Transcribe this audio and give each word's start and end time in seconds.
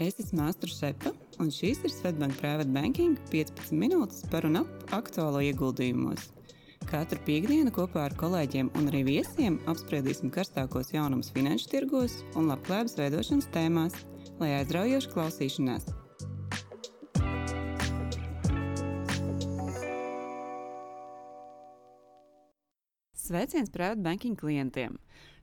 Es 0.00 0.16
esmu 0.16 0.46
Astra 0.48 0.70
Šepa, 0.72 1.12
un 1.42 1.50
šīs 1.52 1.82
ir 1.84 1.92
Svetbank 1.92 2.38
Private 2.40 2.72
Banking 2.72 3.18
15 3.30 3.76
minūtes 3.76 4.24
par 4.32 4.48
un 4.48 4.62
ap 4.62 4.92
aktuālo 4.96 5.42
ieguldījumos. 5.44 6.30
Katru 6.88 7.20
piekdienu 7.26 7.70
kopā 7.76 8.06
ar 8.08 8.16
kolēģiem 8.18 8.72
un 8.80 8.88
arī 8.90 9.04
viesiem 9.10 9.60
apspriedīsim 9.70 10.32
karstākos 10.34 10.94
jaunumus 10.96 11.30
finanšu 11.36 11.68
tirgos 11.74 12.20
un 12.32 12.48
labklājības 12.50 12.96
veidošanas 13.04 13.50
tēmās, 13.54 14.04
lai 14.40 14.54
aizraujoši 14.62 15.12
klausīšanās. 15.12 15.99
Sveiciens 23.30 23.70
private 23.70 24.02
banking 24.02 24.34
klientiem! 24.34 24.96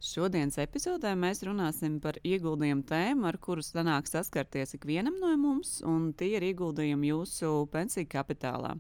Šodienas 0.04 0.58
epizodē 0.60 1.14
mēs 1.16 1.40
runāsim 1.48 1.94
par 2.04 2.18
ieguldījumu 2.20 2.84
tēmu, 2.90 3.24
ar 3.30 3.38
kuru 3.40 3.64
sanāk 3.64 4.10
saskarties 4.12 4.76
ikvienam 4.76 5.16
no 5.22 5.30
mums, 5.40 5.78
un 5.88 6.10
tie 6.12 6.34
ir 6.36 6.44
ieguldījumi 6.50 7.14
jūsu 7.14 7.54
pensiju 7.72 8.10
kapitālā. 8.12 8.74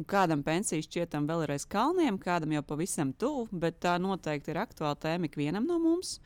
Un 0.00 0.08
kādam 0.10 0.42
pensijas 0.42 0.88
šķietam 0.88 1.30
vēl 1.30 1.44
ir 1.44 1.54
aiz 1.54 1.68
kalniem, 1.70 2.18
kādam 2.18 2.56
jau 2.56 2.64
pavisam 2.72 3.14
tuvu, 3.14 3.46
bet 3.52 3.78
tā 3.86 3.94
noteikti 4.02 4.50
ir 4.50 4.58
aktuāla 4.64 4.98
tēma 4.98 5.30
ikvienam 5.30 5.70
no 5.70 5.78
mums. 5.78 6.16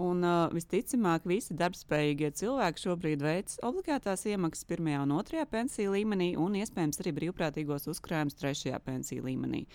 Un, 0.00 0.22
uh, 0.24 0.46
visticamāk, 0.54 1.26
visi 1.28 1.52
darbspējīgie 1.52 2.30
cilvēki 2.40 2.80
šobrīd 2.80 3.20
veic 3.22 3.58
obligātās 3.66 4.24
iemaksas 4.24 4.64
pirmajā 4.70 5.02
un 5.04 5.12
otrajā 5.18 5.44
pensiju 5.52 5.92
līmenī, 5.92 6.30
un 6.40 6.56
iespējams 6.56 7.02
arī 7.02 7.12
brīvprātīgos 7.18 7.90
uzkrājumus 7.92 8.38
trešajā 8.40 8.80
pensiju 8.86 9.26
līmenī. 9.26 9.66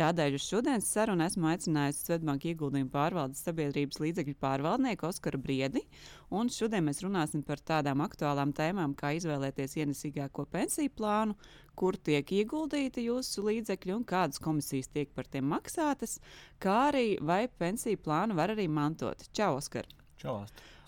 Tādēļ 0.00 0.38
uz 0.38 0.46
šodienas 0.48 0.88
sarunu 0.88 1.26
esmu 1.26 1.50
aicinājusi 1.52 2.06
Svetbanka 2.06 2.48
ieguldījumu 2.48 2.92
pārvaldes 2.94 3.44
sabiedrības 3.44 4.00
līdzekļu 4.00 4.38
pārvaldnieku 4.40 5.10
Oskaru 5.10 5.42
Briedi. 5.44 5.84
Šodien 6.30 6.82
mēs 6.88 7.04
runāsim 7.04 7.42
par 7.46 7.60
tādām 7.62 8.02
aktuālām 8.02 8.50
tēmām, 8.56 8.96
kā 8.98 9.12
izvēlēties 9.14 9.76
ienesīgāko 9.78 10.46
pensiju 10.50 10.90
plānu, 10.98 11.36
kur 11.78 11.94
tiek 11.96 12.26
ieguldīti 12.26 13.06
jūsu 13.06 13.44
līdzekļi 13.46 13.94
un 13.94 14.04
kādas 14.04 14.42
komisijas 14.42 14.90
tiek 14.90 15.12
par 15.14 15.28
tiem 15.30 15.46
maksātas, 15.52 16.18
kā 16.58 16.88
arī 16.90 17.06
vai 17.22 17.46
pensiju 17.46 18.00
plānu 18.02 18.34
var 18.34 18.50
arī 18.56 18.66
mantot. 18.66 19.22
Čau, 19.32 19.56
Oskar! 19.60 19.86
Čau, 20.18 20.40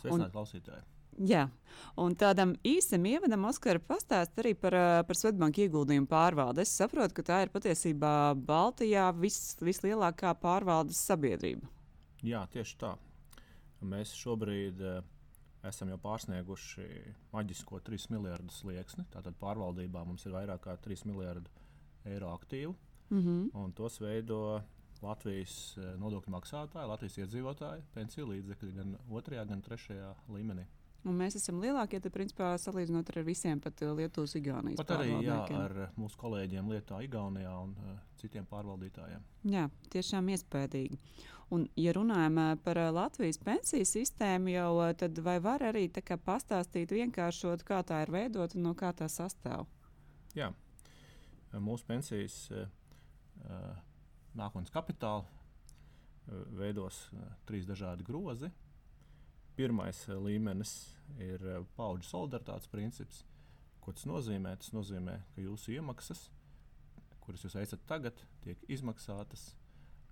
Sveicināti 0.02 0.34
klausītāji! 0.34 0.86
Jā, 1.18 1.48
un 1.98 2.14
tādam 2.14 2.52
īsam 2.66 3.06
ievadam, 3.10 3.48
Oskar, 3.48 3.80
pastāst 3.82 4.38
arī 4.38 4.52
par, 4.54 4.74
par 5.06 5.18
Svetbanku 5.18 5.64
ieguldījumu 5.64 6.06
pārvaldi. 6.10 6.62
Es 6.62 6.74
saprotu, 6.78 7.16
ka 7.16 7.24
tā 7.26 7.40
ir 7.42 7.50
patiesībā 7.54 8.34
Baltijā 8.46 9.08
vis, 9.18 9.56
vislielākā 9.58 10.34
pārvaldes 10.38 11.00
sabiedrība. 11.10 11.66
Jā, 12.26 12.44
tieši 12.50 12.78
tā. 12.78 12.92
Mēs 13.82 14.14
šobrīd 14.18 14.82
uh, 14.82 15.02
esam 15.68 15.92
jau 15.92 15.98
pārsnieguši 16.02 16.88
maģisko 17.32 17.80
3 17.86 18.10
miljardu 18.14 18.54
slieksni. 18.54 19.04
Tātad 19.12 19.36
pārvaldībā 19.40 20.04
mums 20.08 20.26
ir 20.26 20.36
vairāk 20.36 20.64
kā 20.66 20.76
3 20.88 21.06
miljardu 21.10 21.50
eiro 22.08 22.32
aktīvu. 22.34 22.74
Mm 23.10 23.22
-hmm. 23.22 23.72
Tos 23.74 24.00
veido 24.00 24.62
Latvijas 25.02 25.76
eh, 25.78 25.94
nodokļu 26.00 26.32
maksātāji, 26.34 26.88
Latvijas 26.90 27.18
iedzīvotāji, 27.18 27.84
pensiju 27.94 28.26
līdzekļi 28.32 28.72
gan 28.74 28.96
otrajā, 29.10 29.44
gan 29.46 29.62
trešajā 29.62 30.14
līmenī. 30.34 30.66
Un 31.06 31.14
mēs 31.14 31.36
esam 31.38 31.60
lielākie, 31.62 32.00
tad, 32.02 32.10
principā, 32.14 32.50
salīdzinot 32.58 33.10
ar 33.12 33.22
visiem, 33.26 33.60
pat 33.62 33.78
uh, 33.86 33.92
Lietuvas, 33.94 34.34
Igaunijas 34.34 34.80
pat 34.80 34.96
arī 34.96 35.12
jā, 35.22 35.36
ar 35.54 35.74
mūsu 35.98 36.18
kolēģiem 36.18 36.70
Lietuvā, 36.72 37.04
Igaunijā 37.06 37.52
un 37.62 37.76
uh, 37.78 37.92
citiem 38.18 38.46
pārvaldītājiem. 38.50 39.22
Jā, 39.52 39.68
tiešām 39.94 40.32
iespaidīgi. 40.34 40.98
Un, 41.54 41.68
ja 41.78 41.94
runājam 41.96 42.40
uh, 42.42 42.50
par 42.64 42.82
uh, 42.82 42.90
Latvijas 42.92 43.38
pensiju 43.40 43.86
sistēmu, 43.86 44.50
jau 44.56 44.72
tad 44.98 45.22
vai 45.22 45.38
var 45.44 45.62
arī 45.70 45.86
pastāstīt 46.26 46.90
vienkāršot, 46.92 47.62
kā 47.64 47.80
tā 47.86 48.02
ir 48.02 48.12
veidota 48.12 48.58
un 48.58 48.66
no 48.66 48.74
kā 48.74 48.90
tā 48.92 49.06
sastāv? 49.06 49.68
Jā, 50.34 50.50
mūsu 51.54 51.86
pensijas 51.86 52.42
uh, 52.50 52.66
nākotnes 54.34 54.74
kapitāla 54.74 55.24
veidos 56.58 57.06
trīs 57.48 57.64
dažādi 57.64 58.04
grozi. 58.04 58.50
Pirmais 59.58 60.04
eh, 60.06 60.14
līmenis 60.14 60.72
ir 61.18 61.42
eh, 61.42 61.62
paudžu 61.74 62.06
solidaritātes 62.06 62.70
princips. 62.70 63.24
Ko 63.82 63.90
tas 63.90 64.06
nozīmē? 64.06 64.52
Tas 64.60 64.70
nozīmē, 64.70 65.16
ka 65.34 65.42
jūsu 65.42 65.72
iemaksas, 65.74 66.28
kuras 67.24 67.42
jūs 67.42 67.56
veicat 67.58 67.82
tagad, 67.90 68.22
tiek 68.44 68.62
izmaksātas 68.70 69.48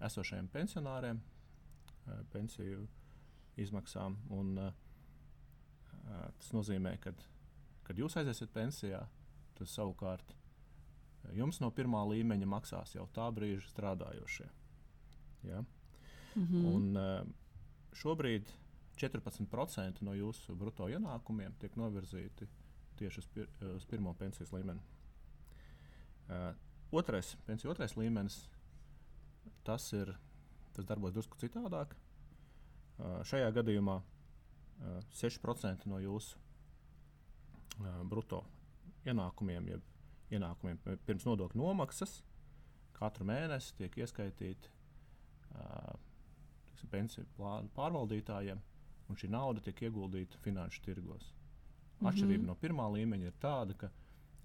esošajiem 0.09 0.51
pensionāriem, 0.51 1.23
eh, 1.23 2.25
pensiju 2.35 2.89
izmaksām. 3.63 4.19
Un, 4.35 4.59
tas 6.07 6.51
nozīmē, 6.55 6.93
ka, 7.03 7.15
kad 7.87 7.99
jūs 7.99 8.19
aiziesiet 8.21 8.51
pensijā, 8.55 9.01
tad 9.57 9.71
savukārt 9.71 10.35
jums 11.35 11.63
no 11.63 11.71
pirmā 11.75 12.03
līmeņa 12.11 12.51
maksās 12.51 12.93
jau 12.99 13.07
tā 13.15 13.31
brīža 13.35 13.71
strādājošie. 13.71 14.47
Ja? 15.49 15.65
Mm 16.35 16.47
-hmm. 16.47 16.69
Un, 16.75 17.35
šobrīd 17.97 18.53
14% 18.97 20.03
no 20.07 20.15
jūsu 20.17 20.57
brutto 20.57 20.89
ienākumiem 20.89 21.57
tiek 21.61 21.77
novirzīti 21.77 22.49
tieši 22.97 23.21
uz, 23.21 23.27
pir, 23.33 23.49
uz 23.75 23.85
pirmo 23.89 24.15
pensijas 24.17 24.53
līmeni. 24.55 24.81
Uh, 26.27 26.49
otrais, 26.97 27.35
pensiju 27.47 27.71
otrais 27.75 27.95
līmenis, 27.99 28.39
tas, 29.67 29.91
ir, 29.95 30.15
tas 30.75 30.89
darbojas 30.89 31.15
drusku 31.19 31.39
citādāk. 31.43 31.93
Uh, 32.97 33.21
šajā 33.29 33.51
gadījumā 33.59 33.99
uh, 34.01 35.03
6% 35.21 35.85
no 35.91 36.01
jūsu 36.03 36.41
uh, 36.41 38.01
brutto 38.09 38.43
ienākumiem, 39.07 39.69
jeb 39.75 40.33
ienākumiem 40.35 40.81
pirms 41.07 41.29
nodokļu 41.29 41.61
nomaksas, 41.61 42.23
katru 42.97 43.29
mēnesi 43.29 43.77
tiek 43.77 44.01
ieskaitīti 44.01 44.73
uh, 45.53 45.93
pensiju 46.91 47.27
plānu 47.37 47.71
pārvaldītājiem 47.77 48.61
un 49.09 49.19
šī 49.21 49.31
nauda 49.31 49.63
tiek 49.65 49.83
ieguldīta 49.89 50.41
finanšu 50.45 50.83
tirgos. 50.85 51.33
Mhm. 51.99 52.07
Atšķirība 52.11 52.39
mm 52.39 52.45
-hmm. 52.45 52.47
no 52.47 52.61
pirmā 52.63 52.87
līmeņa 52.93 53.27
ir 53.27 53.37
tāda, 53.41 53.75
ka 53.75 53.91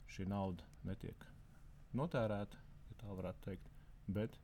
šī 0.08 0.28
nauda 0.28 0.64
netiek 0.84 1.26
notērēta, 1.94 2.58
ja 2.90 2.96
tā 3.04 3.16
varētu 3.16 3.40
teikt, 3.46 3.70
bet 4.08 4.40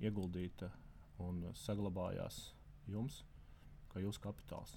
ieguldīta 0.00 0.70
un 1.18 1.46
saglabājās 1.54 2.52
jums, 2.86 3.24
kā 3.92 4.00
jūsu 4.00 4.20
kapitāls. 4.20 4.76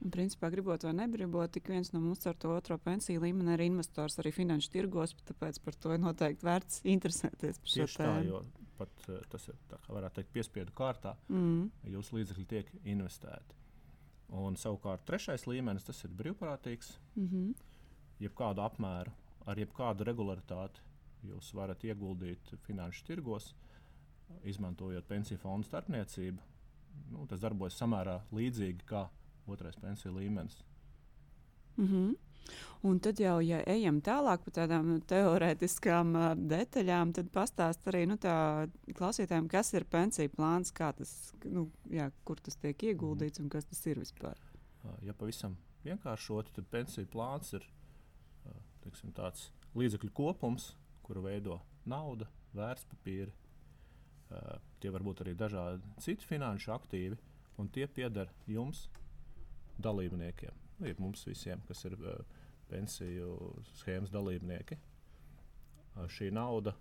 Un, 0.00 0.08
principā, 0.10 0.48
gribot 0.50 0.82
vai 0.86 0.94
negribot, 0.96 1.56
ik 1.56 1.68
viens 1.68 1.92
no 1.92 2.00
mums 2.00 2.24
ar 2.26 2.38
to 2.40 2.54
otro 2.56 2.78
pensiju 2.78 3.20
līmeni 3.20 3.52
ir 3.52 3.60
investors 3.66 4.16
arī 4.22 4.32
finanšu 4.32 4.70
tirgos, 4.72 5.12
tāpēc 5.28 5.60
par 5.64 5.76
to 5.76 5.92
ir 5.92 6.00
noteikti 6.00 6.46
vērts 6.46 6.80
interesēties 6.88 7.60
Tieši. 7.60 7.98
Tā, 8.00 8.14
jo 8.24 8.40
pat, 8.78 8.94
eh, 9.08 9.20
tas 9.28 9.48
ir, 9.52 9.58
tā, 9.68 9.76
kā 9.84 9.92
varētu 9.92 10.20
teikt, 10.20 10.32
piespiedu 10.32 10.72
kārtā, 10.76 11.16
mm. 11.28 11.90
jūsu 11.92 12.16
līdzekļi 12.16 12.46
tiek 12.54 12.72
investēti. 12.94 13.59
Un 14.30 14.56
savukārt 14.56 15.02
trešais 15.06 15.46
līmenis 15.50 15.84
tas 15.84 16.04
ir 16.04 16.10
brīvprātīgs. 16.10 16.98
Mm 17.16 17.28
-hmm. 17.28 17.54
Jebkādu 18.20 18.62
apmēru, 18.62 19.10
ar 19.46 19.58
jebkādu 19.58 20.04
regularitāti 20.04 20.80
jūs 21.22 21.54
varat 21.54 21.84
ieguldīt 21.84 22.54
finanšu 22.66 23.04
tirgos, 23.04 23.54
izmantojot 24.44 25.06
pensiju 25.08 25.38
fondu 25.38 25.66
starpniecību. 25.66 26.38
Nu, 27.10 27.26
tas 27.26 27.40
darbojas 27.40 27.78
samērā 27.80 28.20
līdzīgi 28.32 28.86
kā 28.86 29.08
otrais 29.46 29.76
pensiju 29.76 30.14
līmenis. 30.14 30.64
Mm 31.76 31.86
-hmm. 31.86 32.16
Un 32.86 32.96
tad 33.04 33.20
jau, 33.20 33.34
ja 33.44 33.58
ejam 33.68 33.98
tālāk 34.00 34.44
par 34.46 34.54
tādām 34.56 34.86
nu, 34.88 35.00
teorētiskām 35.04 36.14
uh, 36.16 36.28
detaļām, 36.52 37.12
tad 37.16 37.28
pastāst 37.34 37.90
arī 37.92 38.06
nu, 38.08 38.16
klausītājiem, 38.96 39.50
kas 39.52 39.74
ir 39.76 39.84
pensiju 39.90 40.32
plāns, 40.32 40.72
tas, 40.72 41.12
nu, 41.44 41.66
jā, 41.92 42.08
kur 42.24 42.40
tas 42.40 42.56
tiek 42.56 42.86
ieguldīts 42.92 43.42
un 43.42 43.50
kas 43.52 43.68
tas 43.68 43.84
ir 43.86 44.00
vispār. 44.00 44.40
Ja 45.04 45.12
pavisam 45.12 45.58
vienkāršot, 45.84 46.54
tad 46.56 46.70
pensiju 46.72 47.10
plāns 47.12 47.52
ir 47.58 47.68
teiksim, 48.84 49.12
tāds 49.16 49.50
līdzekļu 49.76 50.12
kopums, 50.16 50.72
kuru 51.04 51.26
veido 51.26 51.60
nauda, 51.88 52.28
vērtspapīri. 52.56 53.34
Tie 54.80 54.94
var 54.94 55.04
būt 55.04 55.24
arī 55.24 55.34
dažādi 55.36 55.94
citi 56.00 56.26
finanšu 56.28 56.72
aktīvi, 56.76 57.18
un 57.60 57.68
tie 57.74 57.86
pieder 57.90 58.30
jums, 58.48 58.86
dalībniekiem 59.80 60.59
ir 60.86 61.00
mums 61.02 61.24
visiem, 61.26 61.62
kas 61.68 61.84
ir 61.88 61.96
uh, 61.98 62.20
pensiju 62.70 63.34
schēmas 63.80 64.12
dalībnieki. 64.14 64.78
Šī 66.08 66.30
nauda 66.32 66.72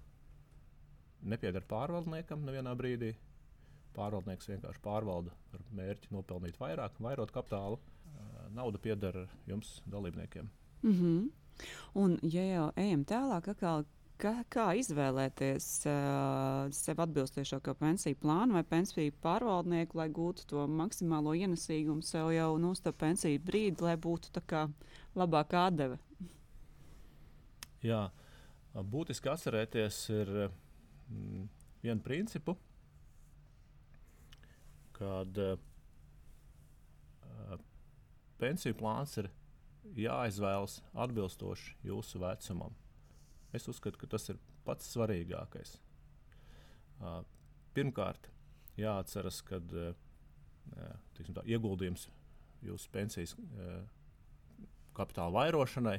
nepieder 1.28 1.66
pārvaldniekam 1.68 2.46
nevienā 2.46 2.76
brīdī. 2.80 3.14
Pārvaldnieks 3.96 4.52
vienkārši 4.52 4.84
pārvalda 4.86 5.34
ar 5.56 5.64
mērķi 5.76 6.14
nopelnīt 6.14 6.60
vairāk, 6.62 7.00
vairot 7.04 7.34
kapitālu. 7.36 7.80
Uh, 7.80 8.46
nauda 8.56 8.80
pieder 8.82 9.26
jums, 9.50 9.80
dalībniekiem. 9.90 10.50
Mm 10.84 10.94
-hmm. 10.94 11.30
Un, 11.94 12.20
ja 12.24 12.44
jau 12.46 12.72
ejam 12.76 13.04
tālāk, 13.06 13.50
atkal, 13.52 13.86
Kā, 14.20 14.34
kā 14.52 14.66
izvēlēties 14.76 15.66
uh, 15.88 16.66
sev 16.76 17.00
atbilstošāko 17.06 17.72
pensiju 17.80 18.18
plānu 18.20 18.58
vai 18.58 18.66
pensiju 18.68 19.14
pārvaldnieku, 19.24 19.96
lai 19.96 20.10
gūtu 20.12 20.44
to 20.50 20.66
maksimālo 20.68 21.32
ienesīgumu 21.40 22.04
sev 22.04 22.34
jau 22.36 22.50
no 22.60 22.74
nu, 22.74 22.92
pensiju 23.00 23.40
brīdi, 23.48 23.80
lai 23.86 23.94
būtu 23.96 24.34
tā 24.36 24.44
kā 24.44 24.66
labāka 25.16 25.62
atdeve? 25.70 26.02
Jā, 27.80 28.02
būtiski 28.76 29.32
atcerēties 29.32 30.02
ir 30.12 30.34
mm, 30.50 31.48
vienu 31.86 32.04
principu, 32.04 32.58
kad 35.00 35.42
uh, 35.46 35.56
pensiju 38.44 38.76
plāns 38.84 39.16
ir 39.24 39.32
jāizvēlas 39.96 40.82
atbilstoši 41.08 41.80
jūsu 41.88 42.20
vecumam. 42.28 42.76
Es 43.54 43.68
uzskatu, 43.68 43.98
ka 43.98 44.08
tas 44.08 44.30
ir 44.30 44.38
pats 44.66 44.92
svarīgākais. 44.94 45.78
Pirmkārt, 47.74 48.30
jāatceras, 48.78 49.42
ka 49.46 49.62
ieguldījums 51.46 52.10
jūsu 52.66 52.92
pensijas 52.94 53.36
kapitāla 54.98 55.32
vairošanai 55.38 55.98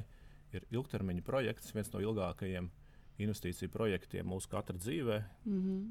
ir 0.55 0.67
ilgtermiņa 0.69 1.25
projekts, 1.25 1.73
viens 1.75 1.91
no 1.93 2.01
ilgākajiem 2.03 2.69
investīciju 3.21 3.71
projektiem 3.71 4.27
mūsu 4.27 4.49
katra 4.51 4.77
dzīvē, 4.77 5.19
mm 5.45 5.59
-hmm. 5.59 5.83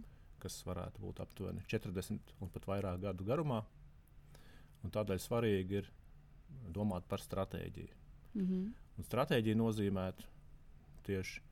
kas 0.42 0.60
varētu 0.66 1.00
būt 1.00 1.20
aptuveni 1.20 1.64
40 1.68 2.34
un 2.40 2.48
pat 2.48 2.66
vairāk 2.66 3.00
gadu 3.00 3.24
garumā. 3.24 3.64
Un 4.82 4.90
tādēļ 4.90 5.18
svarīgi 5.18 5.76
ir 5.82 5.92
domāt 6.72 7.04
par 7.08 7.20
stratēģiju. 7.20 7.94
Mm 8.34 8.46
-hmm. 8.46 8.72
Un 8.98 9.04
stratēģija 9.04 9.56
nozīmē 9.56 10.12
tieši 11.02 11.42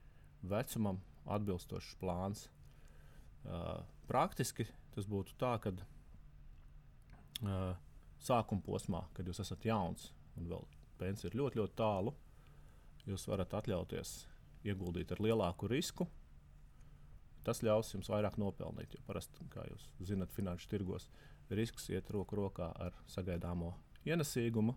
vecumam 0.43 1.01
atbilstošs 1.29 1.97
plāns. 2.01 2.49
Uh, 3.49 3.85
praktiski 4.09 4.67
tas 4.95 5.07
būtu 5.09 5.37
tā, 5.41 5.55
ka 5.63 5.73
uh, 5.73 7.77
sākuma 8.23 8.65
posmā, 8.65 9.05
kad 9.15 9.29
jūs 9.29 9.43
esat 9.45 9.67
jauns 9.69 10.11
un 10.39 10.49
vēl 10.51 10.65
pensija 10.99 11.31
ir 11.31 11.39
ļoti, 11.39 11.61
ļoti 11.61 11.79
tālu, 11.79 12.15
jūs 13.09 13.29
varat 13.31 13.55
atļauties 13.61 14.15
ieguldīt 14.69 15.13
ar 15.15 15.23
lielāku 15.23 15.71
risku. 15.71 16.09
Tas 17.47 17.63
ļaus 17.65 17.95
jums 17.95 18.11
vairāk 18.11 18.37
nopelnīt, 18.41 18.97
jo 18.97 19.05
parasti, 19.07 19.47
kā 19.53 19.63
jūs 19.71 19.87
zinat, 20.11 20.35
finanšu 20.35 20.69
tirgos 20.69 21.09
risks 21.55 21.89
iet 21.95 22.11
roku 22.13 22.37
rokā 22.37 22.73
ar 22.77 22.97
sagaidāmo 23.09 23.73
ienesīgumu. 24.09 24.75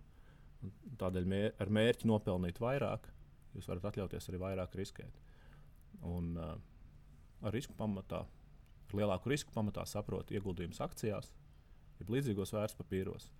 Tādēļ 1.00 1.26
mēr, 1.28 1.50
ar 1.60 1.72
mērķi 1.74 2.08
nopelnīt 2.08 2.62
vairāk, 2.62 3.10
jūs 3.56 3.68
varat 3.68 3.90
atļauties 3.90 4.30
arī 4.30 4.40
vairāk 4.40 4.78
riskēt. 4.78 5.21
Un, 6.02 6.36
uh, 6.36 6.56
ar 7.42 7.54
risku 7.54 7.74
pamatā, 7.78 8.24
ar 8.88 8.96
lielāku 8.96 9.30
risku 9.32 9.54
pamatā 9.54 9.84
saprot 9.86 10.30
ieguldījumus 10.34 10.80
akcijās, 10.84 11.32
jeb 12.00 12.10
līdzīgos 12.10 12.54
vērtspapīros. 12.56 13.30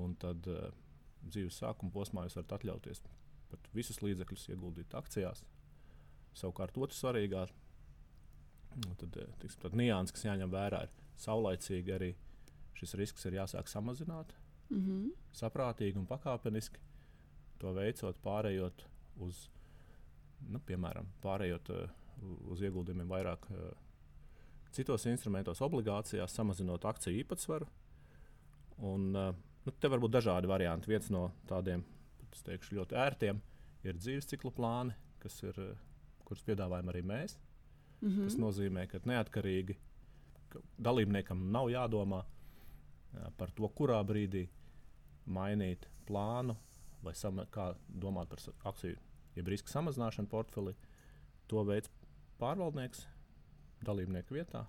Un 0.00 0.14
tad 0.20 0.46
uh, 0.48 0.70
dzīves 1.26 1.60
sākuma 1.60 1.92
posmā 1.92 2.24
jūs 2.26 2.38
varat 2.38 2.56
atļauties 2.58 3.02
pat 3.50 3.70
visus 3.74 3.98
līdzekļus 4.04 4.48
ieguldīt 4.54 4.94
akcijās. 4.94 5.42
Savukārt, 6.38 6.76
otrs 6.78 7.00
svarīgāk, 7.02 7.52
nu, 8.84 8.94
tad, 9.00 9.16
tiksim, 9.42 9.62
tad 9.64 9.74
nianses, 9.78 10.14
kas 10.14 10.28
jāņem 10.28 10.52
vērā, 10.52 10.84
ir 10.86 11.08
saulaicīgi 11.20 11.94
arī 11.96 12.10
šis 12.78 12.94
risks 13.00 13.26
ir 13.28 13.40
jāsāk 13.40 13.68
samazināt. 13.68 14.32
Mm 14.70 14.84
-hmm. 14.86 15.08
Saprātīgi 15.34 15.98
un 15.98 16.06
pakāpeniski 16.06 16.78
to 17.58 17.72
veicot, 17.74 18.20
pārējot 18.22 18.86
uz 19.26 19.48
nu, 20.48 20.60
piemēram, 20.66 21.08
pārējot 21.22 21.70
uh, 21.74 21.92
uz 22.52 22.62
ieguldījumiem 22.64 23.10
vairāk 23.10 23.46
uh, 23.50 23.68
citos 24.72 25.06
instrumentos, 25.10 25.60
obligācijās, 25.66 26.34
samazinot 26.34 26.84
akciju 26.88 27.20
īpatsvaru. 27.24 27.68
Un, 28.86 29.10
uh, 29.16 29.34
nu, 29.66 29.76
te 29.76 29.90
var 29.92 30.02
būt 30.02 30.16
dažādi 30.16 30.50
varianti. 30.50 30.90
Viens 30.90 31.10
no 31.12 31.30
tādiem 31.50 31.84
teikšu, 32.46 32.78
ļoti 32.78 32.96
ērtiem 32.96 33.40
ir 33.84 33.98
dzīves 33.98 34.28
cikla 34.30 34.52
plāni, 34.54 34.96
kas 35.20 35.42
ir, 35.42 35.56
kurus 36.24 36.44
piedāvājam 36.46 36.88
arī 36.92 37.02
mēs. 37.04 37.36
Mm 38.00 38.08
-hmm. 38.08 38.24
Tas 38.24 38.36
nozīmē, 38.38 38.86
ka 38.88 39.00
neatkarīgi 39.04 39.76
ka 40.50 40.60
dalībniekam 40.78 41.50
nav 41.52 41.70
jādomā 41.70 42.24
par 43.38 43.52
to, 43.54 43.68
kurā 43.74 44.00
brīdī 44.06 44.46
mainīt 45.30 45.86
plānu 46.08 46.56
vai 47.04 47.14
sama, 47.14 47.46
kā 47.50 47.72
domāt 47.88 48.30
par 48.30 48.42
akciju 48.72 48.98
jeb 49.36 49.48
riska 49.48 49.72
samazināšanu 49.72 50.30
portfelī, 50.30 50.74
to 51.50 51.64
veids 51.66 51.90
pārvaldnieks 52.40 53.04
dalībnieku 53.84 54.36
vietā, 54.36 54.64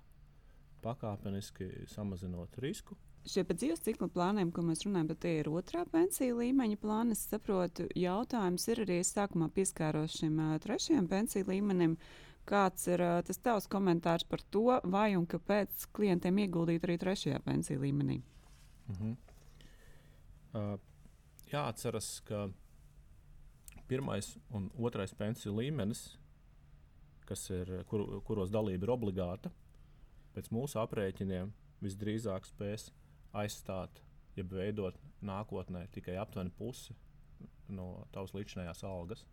pakāpeniski 0.82 1.86
samazinot 1.90 2.58
risku. 2.62 2.96
Šie 3.22 3.44
pēc 3.46 3.60
dzīves 3.60 3.84
cikla 3.84 4.08
plāniem, 4.10 4.50
ko 4.50 4.64
mēs 4.66 4.82
runājam, 4.82 5.12
bet 5.12 5.20
tie 5.22 5.36
ir 5.38 5.50
otrā 5.52 5.84
pensiju 5.86 6.40
līmeņa 6.40 6.78
plāni. 6.82 7.14
Es 7.14 7.22
saprotu, 7.30 7.86
jautājums 7.94 8.66
ir 8.72 8.82
arī 8.82 8.98
sākumā 9.06 9.46
pieskāros 9.54 10.16
šim 10.18 10.40
trešajam 10.64 11.06
pensiju 11.10 11.46
līmenim. 11.52 11.96
Kāds 12.50 12.88
ir 12.90 13.04
tas 13.22 13.38
tavs 13.38 13.68
komentārs 13.70 14.26
par 14.26 14.42
to, 14.50 14.64
vai 14.90 15.12
un 15.14 15.28
kāpēc 15.30 15.86
klientiem 15.94 16.40
ieguldīt 16.42 16.82
arī 16.88 16.96
trešajā 16.98 17.38
pensiju 17.46 17.84
līmenī? 17.84 18.18
Uh 18.90 18.96
-huh. 18.98 19.14
uh, 20.58 20.80
jāatceras, 21.52 22.20
ka 22.26 22.48
pirmais 23.88 24.34
un 24.54 24.70
otrais 24.78 25.14
pensiju 25.14 25.54
līmenis, 25.58 26.18
ir, 27.50 27.70
kur, 27.88 28.04
kuros 28.26 28.50
dalība 28.52 28.86
ir 28.86 28.92
obligāta, 28.92 29.52
pēc 30.34 30.50
mūsu 30.52 30.80
aprēķiniem 30.82 31.52
visdrīzāk 31.82 32.46
spēs 32.48 32.90
aizstāt, 33.32 34.02
jeb 34.36 34.52
veidot 34.52 34.98
nākotnē 35.24 35.86
tikai 35.92 36.16
aptuveni 36.20 36.52
pusi 36.56 36.94
no 37.72 38.06
tavas 38.12 38.34
līdzinājās 38.36 38.84
algas. 38.84 39.26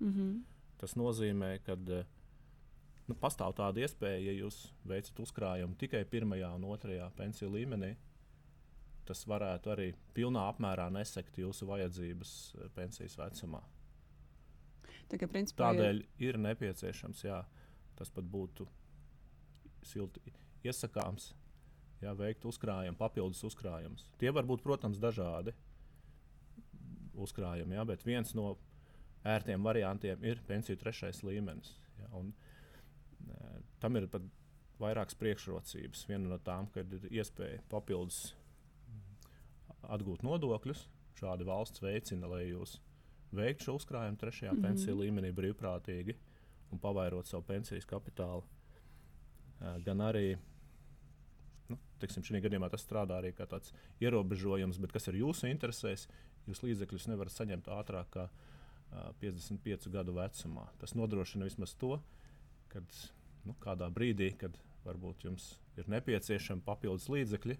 Mm 0.00 0.12
-hmm. 0.12 0.42
Tas 0.78 0.96
nozīmē, 0.96 1.58
ka 1.64 1.76
nu, 3.08 3.14
pastāv 3.14 3.54
tāda 3.54 3.80
iespēja, 3.80 4.20
ja 4.26 4.32
jūs 4.32 4.72
veicat 4.84 5.18
uzkrājumu 5.18 5.76
tikai 5.76 6.04
pirmajā 6.04 6.54
un 6.54 6.64
otrajā 6.64 7.10
pensiju 7.16 7.50
līmenī, 7.50 7.94
tas 9.04 9.26
varētu 9.26 9.70
arī 9.70 9.94
pilnā 10.14 10.48
apmērā 10.50 10.90
nesekt 10.90 11.38
jūsu 11.38 11.66
vajadzības 11.66 12.56
pensijas 12.74 13.18
vecumā. 13.18 13.62
Tā 15.06 15.18
kā, 15.20 15.28
principā, 15.30 15.70
Tādēļ 15.70 16.00
ir, 16.02 16.08
ir 16.30 16.38
nepieciešams, 16.42 17.22
jā, 17.28 17.40
tas 17.98 18.10
pat 18.12 18.26
būtu 18.26 18.66
silti 19.86 20.34
iesakāms, 20.66 21.30
jā, 22.02 22.14
veikt 22.18 22.46
uzkrājumu, 22.48 22.98
papildus 22.98 23.44
uzkrājumus. 23.46 24.08
Tie 24.20 24.32
var 24.34 24.48
būt, 24.48 24.64
protams, 24.66 24.98
dažādi 25.02 25.54
uzkrājumi, 27.16 27.78
jā, 27.78 27.84
bet 27.88 28.02
viens 28.06 28.34
no 28.36 28.56
ērtiem 29.26 29.62
variantiem 29.64 30.24
ir 30.26 30.42
pensiju 30.46 30.78
trešais 30.80 31.22
līmenis. 31.26 31.72
Jā, 32.00 32.10
un, 32.18 32.32
e, 33.26 33.54
tam 33.82 33.96
ir 33.98 34.08
pat 34.10 34.26
vairākas 34.80 35.16
priekšrocības. 35.20 36.04
Viena 36.10 36.30
no 36.30 36.38
tām 36.42 36.68
ir 36.76 37.08
iespēja 37.10 37.62
papildus 37.70 38.34
atgūt 39.86 40.24
nodokļus. 40.26 40.86
Šādi 41.16 41.46
valsts 41.48 41.80
veicina, 41.80 42.28
lai 42.28 42.50
jūs 42.50 42.76
veikt 43.36 43.64
šo 43.66 43.76
uzkrājumu 43.78 44.18
trešajā 44.20 44.52
mm 44.52 44.58
-hmm. 44.58 44.68
pensiju 44.68 44.98
līmenī 45.02 45.32
brīvprātīgi 45.32 46.16
un 46.72 46.78
pavairot 46.78 47.26
savu 47.26 47.42
pensijas 47.42 47.86
kapitālu. 47.86 48.42
Gan 49.84 50.00
arī 50.00 50.36
nu, 51.68 51.78
teiksim, 51.98 52.22
šī 52.22 52.42
gadījumā 52.44 52.70
tas 52.70 52.84
strādā 52.84 53.20
arī 53.20 53.32
kā 53.32 53.46
tāds 53.46 53.72
ierobežojums, 54.00 54.78
bet 54.78 54.92
kas 54.92 55.08
ir 55.08 55.14
jūsu 55.14 55.46
interesēs, 55.46 56.08
jūs 56.46 56.62
līdzekļus 56.62 57.08
nevarat 57.08 57.32
saņemt 57.32 57.68
ātrāk 57.68 58.10
kā 58.10 58.24
uh, 58.24 58.30
55 59.20 59.90
gadu 59.90 60.14
vecumā. 60.16 60.66
Tas 60.80 60.94
nodrošina 60.94 61.46
vismaz 61.48 61.74
to, 61.78 61.98
ka 62.72 62.82
nu, 63.46 63.54
kādā 63.62 63.88
brīdī, 63.92 64.32
kad 64.38 64.56
varbūt 64.86 65.26
jums 65.26 65.56
ir 65.76 65.88
nepieciešami 65.90 66.64
papildus 66.66 67.08
līdzekļi, 67.12 67.58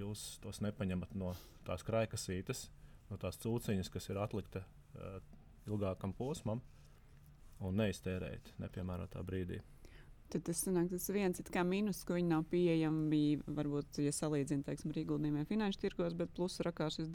jūs 0.00 0.40
tos 0.42 0.60
nepaņemat 0.64 1.14
no 1.18 1.34
tās 1.66 1.84
kraikasītes, 1.86 2.68
no 3.10 3.18
tās 3.20 3.38
cūciņas, 3.42 3.90
kas 3.90 4.10
ir 4.10 4.20
atlikta 4.22 4.64
ilgākam 5.68 6.14
posmam 6.16 6.62
un 7.60 7.76
neiztērēt 7.76 8.54
nepiemērotā 8.62 9.22
brīdī. 9.26 9.60
Tad 10.30 10.44
tas 10.46 10.60
sanāk, 10.62 10.86
tas 10.92 11.08
viens 11.10 11.40
ir 11.42 11.64
mīnus, 11.66 12.04
ka 12.06 12.14
viņi 12.14 12.28
nav 12.30 12.44
pieejami, 12.52 13.40
varbūt, 13.50 13.98
ja 14.04 14.12
salīdzina, 14.14 14.62
teiksim, 14.68 14.92
ar 14.92 15.00
ieguldījumiem 15.02 15.48
finanšu 15.48 15.80
tirgos, 15.82 16.14
bet 16.14 16.30
plus 16.36 16.60
rakā 16.62 16.86
šis 16.94 17.08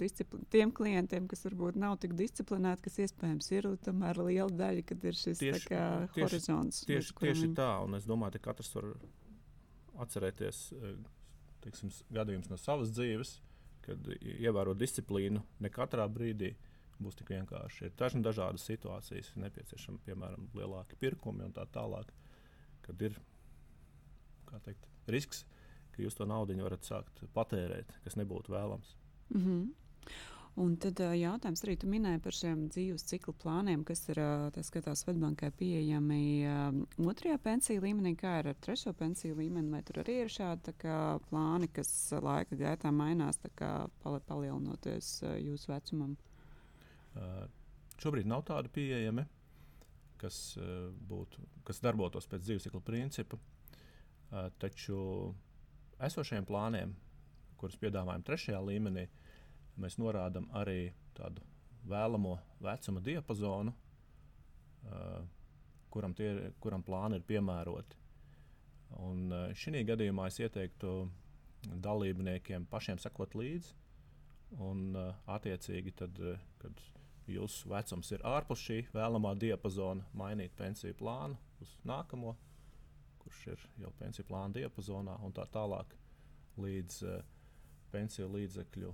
tiem 0.52 0.74
klientiem, 0.76 1.30
kas 1.32 1.46
varbūt 1.48 1.80
nav 1.80 1.96
tik 2.04 2.18
disciplinēti, 2.20 2.84
kas 2.90 3.00
iespējams 3.06 3.48
ir 3.56 3.70
tomēr 3.88 4.20
liela 4.20 4.52
daļa, 4.52 4.84
kad 4.92 5.08
ir 5.08 5.16
šis 5.16 5.40
tieši, 5.40 5.70
kā, 5.72 5.86
tieši, 6.12 6.26
horizonts. 6.26 6.84
Tieši, 6.90 7.16
tieši 7.22 7.50
tā, 7.56 7.70
un 7.88 7.96
es 7.96 8.10
domāju, 8.10 8.36
ka 8.36 8.50
katrs 8.52 8.76
var 8.76 8.92
atcerēties, 10.04 10.62
eh, 10.76 11.00
teiksim, 11.64 11.96
gadījums 12.20 12.52
no 12.52 12.60
savas 12.60 12.92
dzīves, 12.92 13.38
kad 13.86 14.12
ievēro 14.20 14.76
disciplīnu 14.76 15.40
ne 15.64 15.72
katrā 15.72 16.10
brīdī, 16.12 16.52
būs 17.02 17.18
tik 17.20 17.32
vienkārši. 17.36 17.88
Ir 17.88 17.96
dažna 18.00 18.22
dažādas 18.26 18.66
situācijas, 18.70 19.34
nepieciešama 19.42 20.04
piemēram 20.06 20.50
lielāki 20.56 21.00
pirkumi 21.00 21.46
un 21.48 21.56
tā 21.56 21.66
tālāk, 21.76 22.12
kad 22.86 23.02
ir 23.02 23.18
teikt, 24.64 24.88
risks, 25.12 25.44
ka 25.96 26.04
jūs 26.04 26.16
to 26.16 26.28
naudu 26.30 26.56
varat 26.62 26.88
sākt 26.88 27.26
patērēt, 27.36 27.98
kas 28.04 28.16
nebūtu 28.20 28.54
vēlams. 28.56 28.96
Mm 29.30 29.42
-hmm. 29.42 29.74
Un 30.56 30.78
tad 30.80 31.00
jautājums 31.20 31.64
arī 31.66 31.74
tu 31.76 31.88
minēji 31.88 32.22
par 32.24 32.32
šiem 32.32 32.70
dzīves 32.70 33.04
ciklu 33.04 33.34
plāniem, 33.34 33.84
kas 33.84 34.10
ir 34.10 34.22
skatās 34.64 35.02
Svetbankai 35.04 35.50
pieejami 35.52 36.48
otrajā 36.98 37.38
pensiju 37.44 37.82
līmenī, 37.82 38.16
kā 38.16 38.40
ir 38.40 38.48
ar 38.48 38.56
trešo 38.64 38.94
pensiju 38.94 39.36
līmeni, 39.36 39.72
vai 39.72 39.82
tur 39.84 40.00
arī 40.04 40.22
ir 40.22 40.32
šādi 40.32 40.74
kā, 40.78 41.20
plāni, 41.30 41.68
kas 41.68 42.14
laika 42.24 42.56
gaitā 42.56 42.92
mainās, 42.92 43.42
kā, 43.56 43.90
palielinoties 44.04 45.24
jūsu 45.44 45.74
vecumam? 45.74 46.16
Uh, 47.16 47.46
šobrīd 48.04 48.28
nav 48.28 48.44
tāda 48.50 48.72
pieejama, 48.76 49.24
kas, 50.20 50.40
uh, 50.60 50.92
būtu, 51.10 51.44
kas 51.68 51.80
darbotos 51.84 52.28
pēc 52.28 52.44
dzīves 52.44 52.68
cikla 52.68 52.82
principa. 52.84 53.40
Uh, 53.40 54.50
taču 54.60 55.00
esošajiem 56.04 56.48
plāniem, 56.48 56.96
kurus 57.60 57.80
piedāvājam 57.80 58.26
trešajā 58.28 58.60
līmenī, 58.68 59.06
mēs 59.80 60.00
norādām 60.00 60.50
arī 60.56 60.92
tādu 61.16 61.44
vēlamo 61.88 62.36
vecuma 62.64 63.02
diapazonu, 63.04 63.72
kuram, 65.94 66.16
tie, 66.18 66.52
kuram 66.62 66.84
plāni 66.84 67.20
ir 67.20 67.26
piemēroti. 67.28 68.00
Un 69.06 69.32
šī 69.58 69.84
gadījumā 69.88 70.28
es 70.32 70.40
ieteiktu 70.42 70.94
dalībniekiem 71.86 72.68
pašiem 72.72 73.00
sekot 73.02 73.36
līdzi. 73.38 73.74
Un, 74.66 74.94
attiecīgi, 75.32 75.94
tad, 76.00 76.20
kad 76.62 76.82
jūsu 77.32 77.70
vecums 77.72 78.12
ir 78.14 78.24
ārpus 78.28 78.62
šī 78.62 78.80
vēlamā 78.94 79.34
diapazona, 79.40 80.06
mainīt 80.18 80.54
pensiju 80.58 80.96
plānu 81.00 81.38
uz 81.64 81.72
nākamo, 81.88 82.36
kurš 83.24 83.42
ir 83.54 83.66
jau 83.82 83.92
pensiju 84.00 84.28
plāna 84.30 84.54
diapazonā 84.60 85.18
un 85.26 85.34
tā 85.34 85.48
tālāk 85.54 85.96
līdz 86.62 87.02
uh, 87.08 87.20
pensiju 87.94 88.30
līdzekļu 88.36 88.94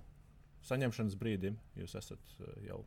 saņemšanas 0.67 1.17
brīdim. 1.19 1.57
Jūs 1.77 1.97
esat 1.99 2.35
uh, 2.39 2.53
jau 2.65 2.81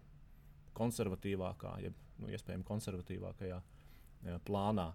konservatīvākā, 0.78 1.76
jeb 1.84 1.98
nu, 2.22 2.30
iespējami 2.32 2.66
konservatīvākajā 2.68 3.60
uh, 3.60 4.38
plānā. 4.46 4.92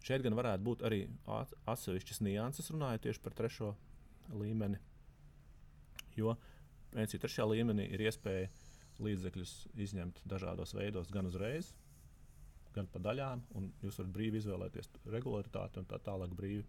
Šeit 0.00 0.24
gan 0.24 0.38
varētu 0.38 0.64
būt 0.64 0.86
arī 0.88 1.02
atsevišķas 1.28 2.22
nianses, 2.24 2.70
runājot 2.72 3.04
tieši 3.04 3.20
par 3.20 3.36
trešo 3.36 3.74
līmeni. 4.32 4.80
Jo 6.16 6.38
pensiju 6.94 7.20
trešajā 7.22 7.46
līmenī 7.52 7.86
ir 7.92 8.06
iespēja 8.08 8.48
līdzekļus 9.00 9.54
izņemt 9.80 10.20
dažādos 10.28 10.74
veidos, 10.76 11.10
gan 11.12 11.28
uzreiz, 11.30 11.72
gan 12.74 12.88
pa 12.90 13.02
daļām, 13.02 13.42
jūs 13.84 13.98
varat 14.00 14.12
brīvi 14.14 14.40
izvēlēties 14.40 14.90
regularitāti 15.10 15.80
un 15.80 15.88
tā 15.90 15.98
tālāk 16.04 16.34
brīvi 16.36 16.64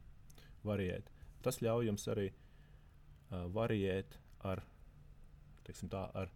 variēt. 0.65 1.09
Tas 1.45 1.61
ļauj 1.61 1.89
jums 1.89 2.07
arī 2.13 2.27
uh, 2.31 3.45
variēt 3.53 4.17
ar, 4.47 4.63
tā, 5.65 6.03
ar 6.13 6.31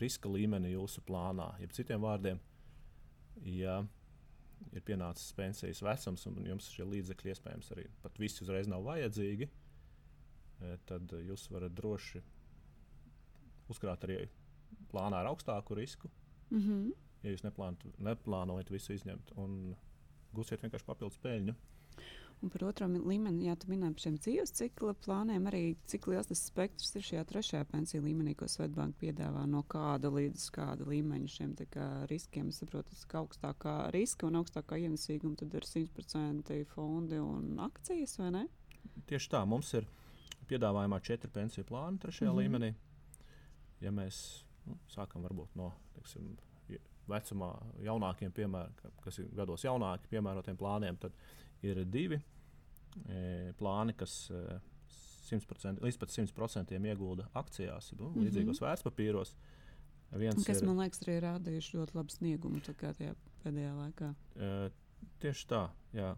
riska 0.00 0.30
līmeni 0.30 0.74
jūsu 0.74 1.02
plānā. 1.08 1.50
Jeb 1.62 1.74
citiem 1.76 2.04
vārdiem, 2.04 2.40
ja 3.48 3.80
ir 4.74 4.84
pienācis 4.84 5.34
pensijas 5.36 5.82
vecums 5.84 6.26
un 6.30 6.40
jums 6.46 6.68
šie 6.74 6.86
līdzekļi 6.88 7.32
iespējams 7.34 7.72
arī 7.74 7.86
pat 8.02 8.18
visi 8.20 8.42
uzreiz 8.44 8.68
nav 8.70 8.84
vajadzīgi, 8.86 9.48
tad 10.88 11.14
jūs 11.22 11.46
varat 11.54 11.74
droši 11.78 12.22
uzkrāt 13.70 14.04
arī 14.08 14.24
plānā 14.92 15.22
ar 15.22 15.30
augstāku 15.32 15.74
risku. 15.74 16.10
Mm 16.50 16.60
-hmm. 16.60 16.92
Ja 17.22 17.30
jūs 17.30 17.44
neplānot, 17.44 17.84
neplānojat 17.98 18.70
visu 18.70 18.92
izņemt 18.92 19.32
un 19.36 19.76
gūsiet 20.34 20.62
vienkārši 20.62 20.86
papildus 20.86 21.18
peļņu. 21.18 21.54
Un 22.38 22.52
par 22.54 22.62
otro 22.68 22.86
līmeni, 22.86 23.48
ja 23.48 23.56
tu 23.58 23.66
minēji 23.66 23.94
par 23.96 24.02
šiem 24.04 24.16
dzīves 24.22 24.52
cikla 24.54 24.92
plāniem, 25.02 25.48
arī 25.50 25.62
cik 25.90 26.06
liels 26.06 26.28
tas 26.30 26.44
spektrs 26.46 26.94
ir 26.94 27.02
šajā 27.02 27.24
trešajā 27.32 27.64
pensiju 27.72 28.04
līmenī, 28.04 28.36
ko 28.38 28.46
Svetbanka 28.46 28.94
piedāvā 29.00 29.42
no 29.50 29.64
kāda 29.66 30.12
līdz 30.14 30.44
kāda 30.54 30.86
līmeņa 30.86 31.28
šiem 31.34 31.56
riskiem. 32.06 32.48
Es 32.48 32.60
saprotu, 32.62 32.94
ka 33.10 33.24
augstākā 33.24 33.90
riska 33.90 34.26
un 34.26 34.38
augstākā 34.38 34.78
ienesīguma 34.78 35.34
tad 35.36 35.54
ir 35.58 35.66
100% 35.66 36.64
fondi 36.70 37.18
un 37.18 37.58
akcijas, 37.58 38.18
vai 38.18 38.30
ne? 38.30 38.46
Tieši 39.10 39.30
tā, 39.34 39.42
mums 39.44 39.74
ir 39.74 39.88
piedāvājumā 40.48 41.02
četri 41.02 41.30
pensiju 41.30 41.66
plāni 41.66 41.98
trešajā 41.98 42.30
mm 42.30 42.38
-hmm. 42.38 42.42
līmenī. 42.44 42.74
Ja 43.80 43.90
mēs 43.90 44.44
Nu, 44.68 44.78
sākam 44.92 45.24
varbūt 45.24 45.56
no 45.58 45.72
teiksim, 45.96 46.36
vecumā 47.08 47.52
jaunākiem, 47.84 48.32
piemēram, 48.36 48.96
kas 49.02 49.20
ir 49.22 49.28
gados 49.36 49.64
jaunāki, 49.66 50.10
piemērotiem 50.12 50.58
plāniem. 50.60 50.98
Tad 51.00 51.16
ir 51.66 51.80
divi 51.88 52.18
e, 52.18 53.52
plāni, 53.58 53.94
kas 53.98 54.16
e, 54.34 54.58
100%, 55.28 55.82
līdz 55.84 56.00
pat 56.00 56.14
100% 56.14 56.76
iegulda 56.78 57.28
akcijās, 57.38 57.92
nu, 57.96 58.08
mm 58.08 58.14
-hmm. 58.14 58.28
līdzīgos 58.28 58.62
vērtspapīros. 58.64 59.34
Viens 60.10 60.44
kas, 60.44 60.62
ir, 60.62 60.66
man 60.66 60.78
liekas, 60.80 61.02
arī 61.04 61.18
rādījuši 61.20 61.76
ļoti 61.76 61.96
labu 61.98 62.14
sniegumu 62.14 62.60
pēdējā 63.44 63.72
laikā. 63.76 64.14
E, 64.36 64.70
tieši 65.20 65.46
tā, 65.48 65.68
jā. 65.92 66.16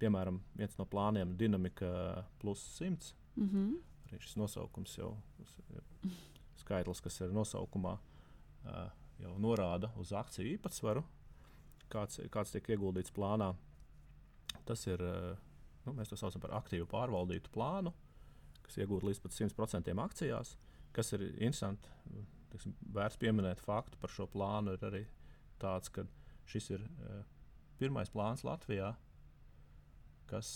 Piemēram, 0.00 0.40
viens 0.58 0.78
no 0.78 0.84
plāniem 0.84 1.30
ir 1.30 1.36
Dinamika 1.38 2.24
plus 2.40 2.80
100. 2.80 3.14
Mm 3.36 3.48
-hmm. 3.48 3.76
Arī 4.06 4.20
šis 4.20 4.36
nosaukums 4.36 4.98
jau 4.98 5.16
ir 5.38 5.82
skaitlis, 6.62 7.02
kas 7.04 7.20
ir 7.24 7.34
nosaukumā, 7.34 7.96
jau 9.22 9.34
norāda 9.42 9.90
uz 10.00 10.12
akciju 10.16 10.56
īpatsvaru, 10.56 11.02
kāds, 11.92 12.20
kāds 12.32 12.54
tiek 12.54 12.72
ieguldīts 12.74 13.14
plānā. 13.14 13.52
Tas 14.68 14.86
ir, 14.86 15.02
nu, 15.86 15.94
mēs 15.96 16.12
to 16.12 16.18
saucam 16.20 16.42
par 16.44 16.56
aktīvu 16.60 16.86
pārvaldītu 16.90 17.52
plānu, 17.54 17.92
kas 18.62 18.78
iegūta 18.82 19.08
līdz 19.08 19.22
pat 19.24 19.36
100% 19.36 19.92
akcijās. 20.04 20.56
Kas 20.92 21.14
ir 21.16 21.24
interesanti, 21.30 21.88
teiksim, 22.52 22.74
vērts 22.94 23.20
pieminēt 23.20 23.62
faktu 23.64 24.00
par 24.00 24.12
šo 24.12 24.26
plānu, 24.30 24.76
ir 24.76 24.88
arī 24.88 25.04
tāds, 25.62 25.90
ka 25.92 26.04
šis 26.50 26.70
ir 26.76 26.84
pirmais 27.80 28.12
plāns 28.12 28.44
Latvijā, 28.46 28.92
kas 30.30 30.48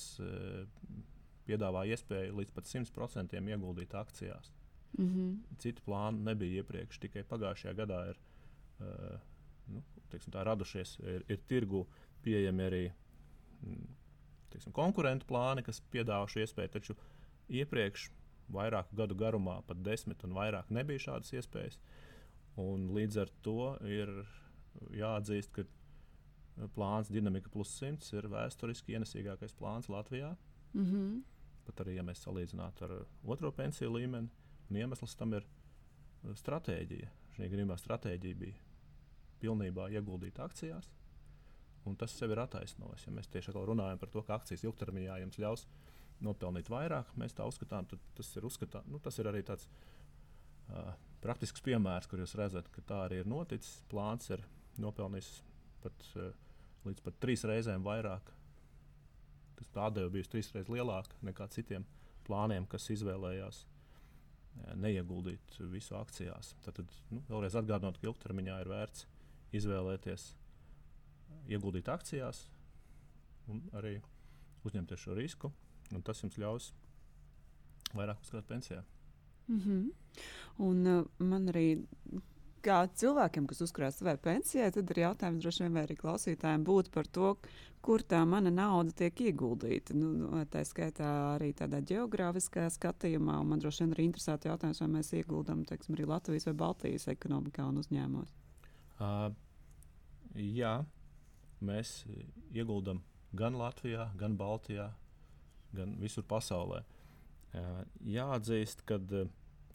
piedāvā 1.47 1.87
iespēju 1.93 2.37
līdz 2.41 2.55
pat 2.57 2.69
100% 2.71 3.41
ieguldīt 3.41 3.95
akcijās. 3.97 4.53
Mm 4.99 5.07
-hmm. 5.07 5.59
Citu 5.59 5.83
plānu 5.87 6.23
nebija 6.25 6.63
iepriekš, 6.63 6.99
tikai 6.99 7.23
pagājušajā 7.23 7.75
gadā 7.75 8.09
ir 8.11 8.19
uh, 8.81 9.19
nu, 9.67 9.83
teiksim, 10.11 10.33
tā, 10.33 10.45
radušies, 10.45 10.99
ir, 10.99 11.25
ir 11.29 11.41
tirgu 11.51 11.87
pieejami 12.23 12.63
arī 12.63 12.83
mm, 13.63 13.87
teiksim, 14.51 14.73
konkurentu 14.73 15.27
plāni, 15.27 15.65
kas 15.67 15.83
piedāvā 15.93 16.29
šo 16.31 16.41
iespēju. 16.45 16.73
Taču 16.79 16.97
iepriekš, 17.49 18.11
vairāku 18.53 18.97
gadu 18.97 19.15
garumā, 19.19 19.61
pat 19.67 19.83
desmit 19.83 20.23
un 20.25 20.35
vairāk, 20.37 20.71
nebija 20.71 21.09
šādas 21.09 21.33
iespējas. 21.35 21.81
Un 22.57 22.89
līdz 22.97 23.21
ar 23.25 23.33
to 23.43 23.77
ir 23.85 24.13
jāatzīst, 24.97 25.53
ka 25.53 25.67
plāns 26.77 27.11
Dinamika 27.13 27.51
plus 27.53 27.75
100 27.83 28.15
ir 28.17 28.29
vēsturiski 28.33 28.97
ienesīgākais 28.97 29.57
plāns 29.59 29.91
Latvijā. 29.93 30.37
Mm 30.73 30.87
-hmm. 30.87 31.23
Pat 31.67 31.81
arī, 31.81 31.97
ja 31.97 32.03
mēs 32.03 32.23
salīdzinātu 32.25 32.85
ar 32.85 33.07
otro 33.25 33.51
pensiju 33.53 33.93
līmeni, 33.93 34.29
Un 34.71 34.81
iemesls 34.81 35.15
tam 35.19 35.35
ir 35.39 35.47
uh, 35.47 36.35
stratēģija. 36.37 37.11
Šī 37.37 37.51
gadījumā 37.53 37.77
stratēģija 37.79 38.39
bija 38.41 38.63
pilnībā 39.43 39.91
ieguldīta 39.93 40.47
akcijās, 40.47 40.89
un 41.87 41.97
tas 42.01 42.15
sev 42.17 42.33
ir 42.33 42.41
attaisnojis. 42.43 43.05
Ja 43.07 43.13
mēs 43.15 43.29
tieši 43.33 43.55
runājam 43.57 44.01
par 44.01 44.11
to, 44.13 44.23
ka 44.25 44.39
akcijas 44.39 44.65
ilgtermiņā 44.65 45.19
jums 45.23 45.39
ļaus 45.43 45.67
nopelnīt 46.25 46.71
vairāk, 46.73 47.13
mēs 47.21 47.37
tā 47.37 47.45
uzskatām, 47.49 47.87
tad 47.91 48.01
tas 48.17 48.31
ir, 48.39 48.47
uzskatā, 48.49 48.81
nu, 48.89 48.99
tas 49.05 49.19
ir 49.21 49.29
arī 49.29 49.43
tāds 49.45 49.69
uh, 50.73 50.95
praktisks 51.21 51.63
piemērs, 51.65 52.09
kur 52.09 52.23
jūs 52.23 52.35
redzat, 52.41 52.71
ka 52.73 52.85
tā 52.89 53.03
arī 53.05 53.21
ir 53.21 53.29
noticis. 53.29 53.83
Plāns 53.93 54.33
ir 54.33 54.43
nopelnījis 54.81 55.31
pat, 55.85 56.09
uh, 56.17 56.33
līdz 56.89 57.05
pat 57.05 57.21
trīs 57.23 57.45
reizēm 57.49 57.85
vairāk. 57.87 58.33
Tas 59.61 59.71
tā 59.73 59.87
atdeve 59.91 60.13
bijusi 60.17 60.33
trīs 60.33 60.53
reizes 60.57 60.73
lielāka 60.73 61.21
nekā 61.25 61.49
citiem 61.53 61.85
plāniem, 62.27 62.67
kas 62.69 62.89
izvēlējās 62.93 63.63
neieguldīt 64.77 65.59
visu 65.73 65.97
akcijās. 65.99 66.55
Tad, 66.65 66.83
nu, 67.11 67.23
vēlreiz 67.29 67.57
atgādinot, 67.59 67.99
ka 68.01 68.11
ilgtermiņā 68.11 68.59
ir 68.63 68.73
vērts 68.73 69.07
izvēlēties, 69.57 70.27
ieguldīt 71.53 71.89
akcijās 71.93 72.47
un 73.53 73.63
arī 73.79 73.97
uzņemties 74.67 75.07
šo 75.07 75.17
risku. 75.19 75.53
Tas 76.05 76.23
jums 76.23 76.39
ļaus 76.43 76.73
vairāk 77.95 78.23
uzkrāt 78.25 78.47
pensijā. 78.49 78.83
Mm 79.47 79.61
-hmm. 79.61 79.91
Un 80.59 80.87
uh, 80.87 81.07
man 81.19 81.49
arī 81.49 81.87
kā 82.67 82.81
cilvēkiem, 82.99 83.47
kas 83.49 83.63
uzkrājas 83.67 84.01
savai 84.01 84.17
pensijai, 84.23 84.73
tad 84.75 84.91
ir 84.91 85.03
jautājums 85.05 85.45
droši 85.45 85.67
vien 85.67 85.79
arī 85.83 85.97
klausītājiem 85.99 86.67
būt 86.67 86.91
par 86.95 87.07
to, 87.07 87.35
kur 87.87 88.03
tā 88.03 88.23
mana 88.27 88.51
nauda 88.51 88.95
tiek 89.03 89.21
ieguldīta. 89.29 89.95
Nu, 89.95 90.11
nu, 90.19 90.43
tā 90.51 90.65
skaitā 90.67 91.11
arī 91.37 91.53
tādā 91.55 91.79
geogrāfiskā 91.87 92.67
skatījumā, 92.75 93.39
un 93.43 93.53
man 93.53 93.63
droši 93.63 93.85
vien 93.85 93.95
arī 93.95 94.09
interesēta 94.09 94.51
jautājums, 94.51 94.83
vai 94.83 94.91
mēs 94.97 95.13
ieguldam 95.21 95.63
teiksim, 95.69 95.95
arī 95.95 96.09
Latvijas 96.11 96.49
vai 96.51 96.57
Baltijas 96.65 97.07
ekonomikā 97.13 97.69
un 97.71 97.79
uzņēmumos. 97.85 98.35
Uh, 98.97 99.31
jā, 100.35 100.75
mēs 101.63 102.01
ieguldam 102.57 103.05
gan 103.37 103.59
Latvijā, 103.61 104.11
gan 104.19 104.35
Baltijā, 104.41 104.91
gan 105.77 105.95
visur 106.03 106.27
pasaulē. 106.27 106.83
Uh, 107.57 107.81
jāatzīst, 108.03 108.83
ka 108.89 108.99
uh, 108.99 109.31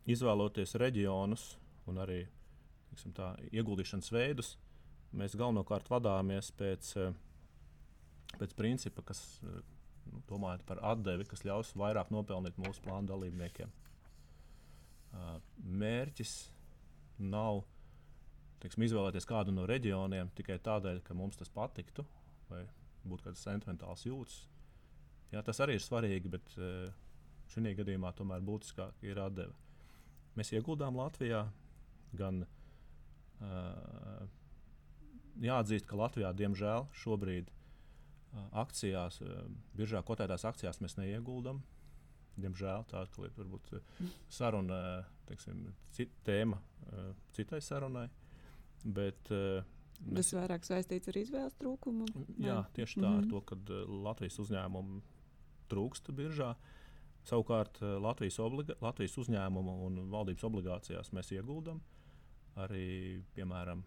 izvēloties 0.09 0.75
reģionus 0.81 1.53
un 1.87 2.01
arī 2.03 2.25
tiksim, 2.25 2.40
tā, 3.15 3.33
ieguldīšanas 3.51 4.11
veidus, 4.11 4.55
mēs 5.15 5.35
galvenokārt 5.39 5.89
vadāmies 5.91 6.51
pēc, 6.57 6.95
eh, 6.97 7.13
pēc 8.37 8.55
principa, 8.55 9.01
kas 9.01 9.39
eh, 9.43 9.61
nu, 10.11 10.21
domājot 10.27 10.65
par 10.65 10.81
atdevi, 10.93 11.27
kas 11.27 11.43
ļaus 11.47 11.75
vairāk 11.75 12.11
nopelnīt 12.11 12.57
mūsu 12.57 12.83
plānu 12.83 13.07
dalībniekiem. 13.07 13.71
Eh, 15.13 15.39
mērķis 15.57 16.35
nav 17.19 17.63
teiksim, 18.61 18.85
izvēlēties 18.85 19.25
kādu 19.25 19.53
no 19.55 19.65
reģioniem 19.65 20.29
tikai 20.37 20.59
tādēļ, 20.59 21.01
ka 21.03 21.17
mums 21.17 21.37
tas 21.37 21.49
patiktu 21.49 22.05
vai 22.49 22.65
būtu 23.07 23.25
kāds 23.25 23.41
sentimentāls 23.41 24.05
jūtas. 24.05 24.47
Jā, 25.31 25.41
tas 25.41 25.59
arī 25.63 25.79
ir 25.79 25.81
svarīgi, 25.81 26.29
bet 26.29 26.51
šī 27.49 27.71
gadījumā 27.79 28.11
tomēr 28.13 28.43
būtiskāk 28.43 29.01
ir 29.07 29.17
atdeve. 29.23 29.55
Mēs 30.35 30.51
ieguldām 30.53 30.99
Latvijā 30.99 31.45
gan 32.19 32.43
uh, 32.43 32.60
jāatzīst, 35.41 35.87
ka 35.89 35.99
Latvijā, 35.99 36.31
diemžēl, 36.37 36.87
šobrīd 37.03 37.51
akcijās, 38.61 39.19
biržā 39.75 40.03
kotētās 40.07 40.45
akcijās 40.47 40.81
mēs 40.83 40.97
neieguldam. 40.99 41.61
Diemžēl 42.41 42.85
tāda 42.89 43.25
ir 43.27 43.33
varbūt 43.35 43.73
saruna, 44.31 45.03
teiksim, 45.27 45.65
cit, 45.91 46.13
tēma 46.25 46.61
citai 47.35 47.59
sarunai. 47.61 48.07
Bet, 48.81 49.29
uh, 49.35 49.61
Tas 50.01 50.31
vairāk 50.33 50.63
saistīts 50.65 51.11
ar 51.11 51.17
izvēles 51.19 51.57
trūkumu. 51.59 52.07
Jā, 52.41 52.63
tieši 52.73 53.01
tā, 53.01 53.05
mm 53.05 53.11
-hmm. 53.11 53.19
ar 53.19 53.27
to, 53.29 53.41
ka 53.41 53.57
Latvijas 54.07 54.39
uzņēmumu 54.39 55.01
trūkst 55.69 56.09
biržā. 56.11 56.55
Savukārt 57.23 57.77
Latvijas, 57.81 58.39
obliga, 58.39 58.73
Latvijas 58.81 59.17
uzņēmumu 59.17 59.75
un 59.85 60.09
valdības 60.09 60.43
obligācijās 60.43 61.13
mēs 61.13 61.31
ieguldam 61.31 61.81
arī, 62.59 63.21
piemēram, 63.35 63.83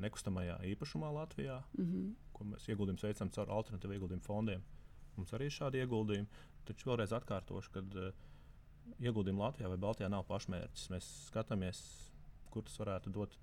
nekustamajā 0.00 0.58
īpašumā 0.72 1.10
Latvijā, 1.12 1.62
mm 1.76 1.84
-hmm. 1.84 2.12
ko 2.32 2.44
mēs 2.44 2.68
ieguldījumus 2.68 3.04
veicam 3.04 3.30
caur 3.30 3.50
alternatīvu 3.50 3.94
ieguldījumu 3.94 4.24
fondiem. 4.24 4.62
Mums 5.16 5.32
arī 5.32 5.48
ir 5.50 5.56
šādi 5.56 5.82
ieguldījumi, 5.82 6.28
taču 6.64 6.90
vēlreiz 6.90 7.12
atkārtošu, 7.12 7.70
ka 7.70 7.80
uh, 7.80 8.12
ieguldījumi 9.00 9.40
Latvijā 9.40 9.68
vai 9.68 9.76
Baltijā 9.76 10.08
nav 10.08 10.24
pašmērķis. 10.24 10.90
Mēs 10.90 11.08
skatāmies, 11.28 11.82
kur 12.50 12.62
tas 12.62 12.78
varētu 12.78 13.10
dot 13.10 13.38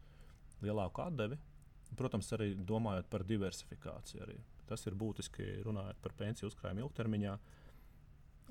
lielāku 0.62 1.01
atdevi. 1.01 1.38
Protams, 1.95 2.33
arī 2.33 2.55
domājot 2.55 3.09
par 3.09 3.24
diversifikāciju. 3.24 4.24
Arī. 4.24 4.39
Tas 4.65 4.88
ir 4.88 4.95
būtiski 4.95 5.63
runājot 5.63 5.95
par 6.01 6.13
pensiju 6.13 6.47
uzkrājumu 6.47 6.79
ilgtermiņā. 6.79 7.33
Uh, 7.33 7.65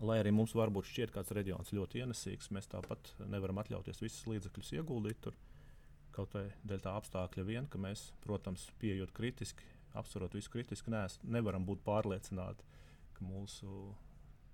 Lai 0.02 0.18
arī 0.18 0.32
mums 0.34 0.54
varbūt 0.58 0.88
šķiet 0.90 1.12
kāds 1.14 1.30
reģions 1.36 1.70
ļoti 1.74 2.00
ienesīgs, 2.02 2.50
mēs 2.54 2.66
tāpat 2.70 3.12
nevaram 3.30 3.60
atļauties 3.62 4.02
visus 4.02 4.26
līdzekļus 4.26 4.72
ieguldīt 4.80 5.20
tur. 5.22 5.36
Kaut 6.14 6.34
vai 6.36 6.44
dēļ 6.62 6.82
tā 6.84 6.94
apstākļa 6.94 7.44
vien, 7.46 7.66
ka 7.66 7.80
mēs, 7.82 8.12
protams, 8.22 8.68
pieejot 8.78 9.10
kritiski, 9.16 9.66
apsverot 9.98 10.34
visu 10.36 10.52
kritiski, 10.52 10.92
nees, 10.94 11.18
nevaram 11.26 11.66
būt 11.66 11.82
pārliecināti, 11.86 12.66
ka 13.16 13.26
mūsu 13.26 13.94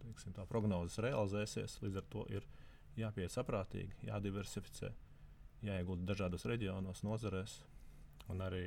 teiksim, 0.00 0.37
prognozes 0.49 1.00
realizēsies. 1.05 1.79
Līdz 1.85 2.00
ar 2.00 2.07
to 2.12 2.25
ir 2.33 2.47
jāpieiet 3.00 3.35
saprātīgi, 3.35 4.07
jāddiversificē, 4.09 4.93
jāiegulda 5.69 6.09
dažādos 6.12 6.47
reģionos, 6.49 7.05
nozarēs 7.05 7.61
un 8.33 8.40
arī 8.45 8.64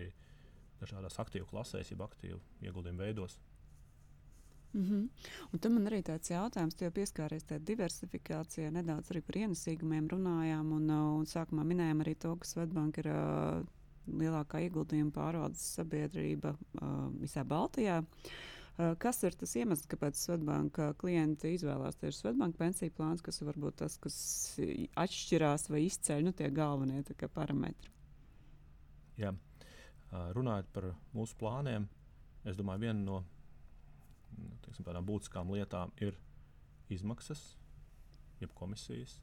dažādās 0.81 1.17
aktīvu 1.23 1.47
klasēs, 1.49 1.93
jeb 1.93 2.03
aktīvu 2.05 2.39
ieguldījumu 2.65 3.05
veidos. 3.05 3.37
Mm 4.73 4.83
-hmm. 4.83 5.09
Un 5.53 5.59
tam 5.59 5.73
man 5.73 5.85
arī 5.87 6.01
tāds 6.01 6.31
jautājums, 6.31 6.81
jau 6.81 6.91
pieskāries 6.91 7.45
tādā 7.45 7.63
diversifikācijā, 7.65 8.71
nedaudz 8.71 9.11
arī 9.11 9.21
par 9.21 9.35
ienesīgumiem 9.35 10.07
runājām. 10.07 10.71
Un, 10.71 10.89
uh, 10.89 11.19
un 11.19 11.25
sākumā 11.25 11.63
minējām 11.63 12.01
arī 12.01 12.15
to, 12.15 12.35
ka 12.35 12.47
Svetbanka 12.47 13.01
ir 13.01 13.07
uh, 13.07 13.65
lielākā 14.07 14.59
ieguldījuma 14.59 15.11
pārvaldes 15.11 15.75
sabiedrība 15.75 16.55
uh, 16.57 17.11
visā 17.21 17.43
Baltijā. 17.43 17.99
Uh, 17.99 18.95
kas 18.97 19.23
ir 19.23 19.35
tas 19.37 19.55
iemesls, 19.55 19.87
kāpēc 19.87 20.17
Svetbanka 20.17 20.93
klienti 20.97 21.53
izvēlās 21.53 21.95
tieši 21.95 22.17
Svetbanka 22.17 22.57
pensiju 22.57 22.91
plāns, 22.97 23.21
kas 23.21 23.41
varbūt 23.41 23.75
tas, 23.75 23.97
kas 23.97 24.59
atšķirās 24.95 25.69
vai 25.69 25.83
izceļ 25.85 26.23
nu, 26.23 26.31
tie 26.31 26.49
galvenie 26.49 27.03
parametri? 27.33 27.91
Jā. 29.17 29.33
Runājot 30.11 30.65
par 30.73 30.95
mūsu 31.13 31.37
plāniem, 31.37 31.87
es 32.45 32.57
domāju, 32.57 32.79
viena 32.79 32.99
no 32.99 33.23
Nu, 34.37 34.57
teiksim, 34.65 34.85
tādām 34.87 35.05
būtiskām 35.07 35.51
lietām 35.53 35.93
ir 36.03 36.17
izmaksas, 36.93 37.43
jeb 38.41 38.53
komisijas. 38.57 39.19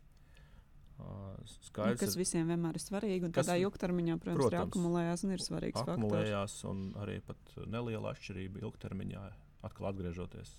Skaidrs, 1.64 1.96
nu, 1.96 2.00
kas 2.02 2.16
visiem 2.18 2.50
vienmēr 2.50 2.76
ir 2.76 2.82
svarīgi, 2.82 3.24
un 3.28 3.32
tādā 3.32 3.54
ilgtermiņā, 3.62 4.16
protams, 4.20 4.40
protams 4.42 4.66
akumulējās 4.68 5.22
un 5.24 5.32
ir 5.32 5.44
svarīgs 5.44 5.78
faktors. 5.78 5.96
Akumulējās 5.96 6.56
un 6.68 6.82
arī 7.00 7.14
pat 7.24 7.54
neliela 7.72 8.12
atšķirība 8.12 8.60
ilgtermiņā, 8.66 9.22
atkal 9.68 9.88
atgriežoties. 9.90 10.52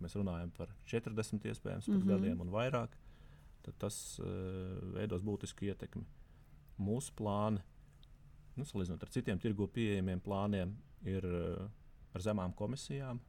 Mēs 0.00 0.14
runājam 0.16 0.52
par 0.56 0.72
40 0.88 1.48
iespējams 1.50 1.88
mm 1.88 1.98
-hmm. 1.98 2.08
gadiem 2.08 2.40
un 2.40 2.52
vairāk, 2.54 2.94
tad 3.66 3.78
tas 3.84 4.18
uh, 4.22 4.26
veidos 4.94 5.24
būtisku 5.26 5.68
ietekmi. 5.68 6.06
Mūsu 6.78 7.12
plāni, 7.18 7.60
nu, 8.56 8.64
salīdzinot 8.64 9.02
ar 9.02 9.10
citiem 9.10 9.38
tirgu 9.38 9.68
pieejamiem 9.68 10.20
plāniem, 10.20 10.76
ir 11.04 11.24
uh, 11.26 11.68
ar 12.14 12.24
zemām 12.24 12.54
komisijām, 12.54 13.20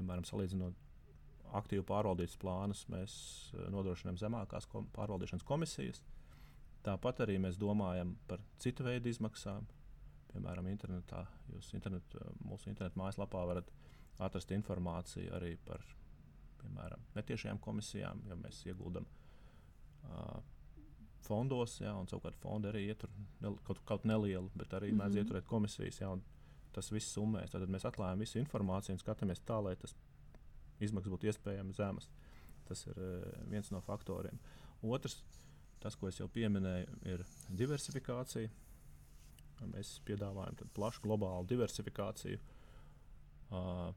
Piemēram, 0.00 0.24
salīdzinot 0.24 0.86
aktīvu 1.60 1.84
pārvaldības 1.84 2.38
plānus, 2.40 2.86
mēs 2.92 3.12
eh, 3.52 3.68
nodrošinām 3.74 4.18
zemākās 4.20 4.68
kom 4.70 4.88
pārvaldīšanas 4.96 5.46
komisijas. 5.46 6.02
Tāpat 6.86 7.26
arī 7.26 7.36
mēs 7.42 7.60
domājam 7.60 8.16
par 8.26 8.40
citu 8.58 8.86
veidu 8.86 9.12
izmaksām. 9.12 9.68
Piemēram, 10.30 10.68
internetā, 10.70 11.24
jūs 11.52 11.72
internet, 11.74 12.14
mūsu 12.46 12.70
internetu 12.70 13.00
mājaslapā 13.00 13.42
varat 13.50 13.72
atrast 14.22 14.52
informāciju 14.54 15.32
arī 15.36 15.56
par 15.66 15.82
piemēram, 16.60 17.04
netiešajām 17.16 17.60
komisijām, 17.64 18.22
ja 18.28 18.36
mēs 18.38 18.60
ieguldam 18.68 19.06
uh, 20.04 20.40
fondos, 21.24 21.78
jā, 21.82 21.92
un 21.96 22.08
savukārt 22.10 22.38
fondi 22.42 22.70
arī 22.70 22.86
ietur 22.90 23.12
ne, 23.44 23.54
kaut, 23.66 23.82
kaut 23.88 24.06
nelielu, 24.08 24.50
bet 24.54 24.74
arī 24.76 24.90
mm 24.90 24.96
-hmm. 24.96 25.02
mēdz 25.02 25.14
mhm. 25.14 25.24
ieturēt 25.24 25.46
komisijas. 25.46 26.00
Jā, 26.00 26.12
tas 26.74 26.90
viss 26.92 27.14
summēs. 27.16 27.52
Tad 27.52 27.66
mēs 27.70 27.86
atklājam 27.88 28.22
visu 28.22 28.40
informāciju 28.40 28.96
un 28.96 29.02
skatāmies 29.02 29.42
tā, 29.46 29.58
lai 29.64 29.76
tas 29.80 29.94
izmaksas 30.80 31.12
būtu 31.12 31.30
iespējami 31.30 31.76
zemas. 31.76 32.08
Tas 32.68 32.86
ir 32.90 32.98
uh, 33.00 33.24
viens 33.50 33.70
no 33.74 33.82
faktoriem. 33.84 34.38
Otrs, 34.86 35.20
tas, 35.82 35.96
ko 35.96 36.08
es 36.08 36.20
jau 36.20 36.28
pieminēju, 36.32 37.00
ir 37.12 37.24
diversifikācija. 37.62 38.52
Mēs 39.70 39.98
piedāvājam 40.08 40.70
plašu 40.76 41.02
globālu 41.04 41.48
diversifikāciju. 41.50 42.40
Uh, 43.50 43.90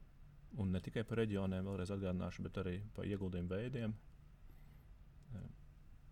un 0.60 0.74
ne 0.74 0.80
tikai 0.82 1.04
par 1.08 1.22
reģioniem, 1.22 1.64
vēlreiz 1.66 1.92
atgādināšu, 1.94 2.44
bet 2.46 2.58
arī 2.62 2.74
par 2.94 3.08
ieguldījumu 3.08 3.50
veidiem. 3.50 3.94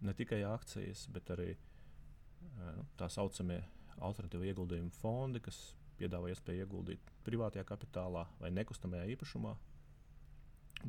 Ne 0.02 0.14
tikai 0.18 0.40
akcijas, 0.48 1.04
bet 1.14 1.30
arī 1.30 1.52
nu, 1.52 2.86
tā 2.98 3.06
saucamie 3.12 3.60
alternatīvie 4.02 4.50
ieguldījumu 4.50 4.90
fondi, 4.96 5.42
kas 5.44 5.60
piedāvā 6.02 6.32
iespēju 6.32 6.66
ieguldīt 6.66 7.12
privātajā 7.26 7.64
kapitālā 7.68 8.26
vai 8.40 8.50
nekustamajā 8.54 9.06
īpašumā. 9.14 9.54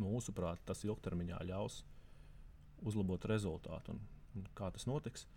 Mūsuprāt, 0.02 0.64
tas 0.66 0.84
ilgtermiņā 0.88 1.40
ļaus 1.52 1.84
uzlabot 2.84 3.26
rezultātu. 3.30 3.94
Un, 3.94 4.02
un 4.40 4.48
kā 4.58 4.72
tas 4.74 4.88
notiks? 4.90 5.28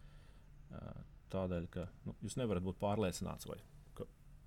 Tādēļ, 1.33 1.67
ka 1.73 1.87
nu, 2.07 2.15
jūs 2.25 2.39
nevarat 2.41 2.65
būt 2.65 2.79
pārliecināts 2.81 3.49
vai, 3.51 3.59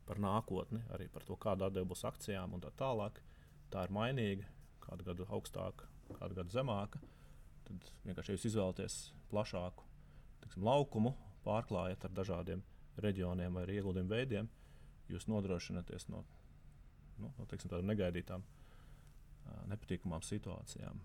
par 0.08 0.22
nākotni, 0.24 0.82
arī 0.96 1.10
par 1.14 1.26
to, 1.28 1.38
kāda 1.38 1.68
atdeve 1.70 1.92
būs 1.92 2.06
akcijām 2.10 2.56
un 2.58 2.64
tā 2.64 2.72
tālāk. 2.80 3.22
Tā 3.70 3.86
ir 3.86 3.94
mainīga, 3.94 4.48
kādu 4.82 5.06
gadu 5.06 5.28
augstāka, 5.30 5.86
kādu 6.18 6.40
gadu 6.40 6.56
zemāka. 6.56 7.02
Tad 7.68 7.92
vienkārši 8.08 8.34
jūs 8.34 8.48
izvēlaties 8.50 8.98
plašāku 9.30 9.86
tiksim, 10.42 10.66
laukumu, 10.66 11.14
pārklājat 11.46 12.08
ar 12.08 12.16
dažādiem 12.16 12.64
reģioniem 13.04 13.54
vai 13.60 13.68
ieguldījumu 13.70 14.12
veidiem 14.12 14.50
jūs 15.10 15.28
nodrošināties 15.32 16.10
no, 16.14 16.24
nu, 17.20 17.32
no 17.38 17.48
teiksim, 17.50 17.72
tādām 17.72 17.90
negaidītām 17.92 18.46
nepatīkamām 19.70 20.24
situācijām. 20.26 21.00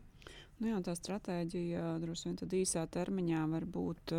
Nu 0.62 0.70
jā, 0.70 0.78
tā 0.86 0.94
stratēģija 0.94 1.96
droši 2.02 2.28
vien 2.28 2.36
tādā 2.38 2.58
īsā 2.60 2.84
termiņā 2.94 3.40
var 3.50 3.64
būt, 3.74 4.12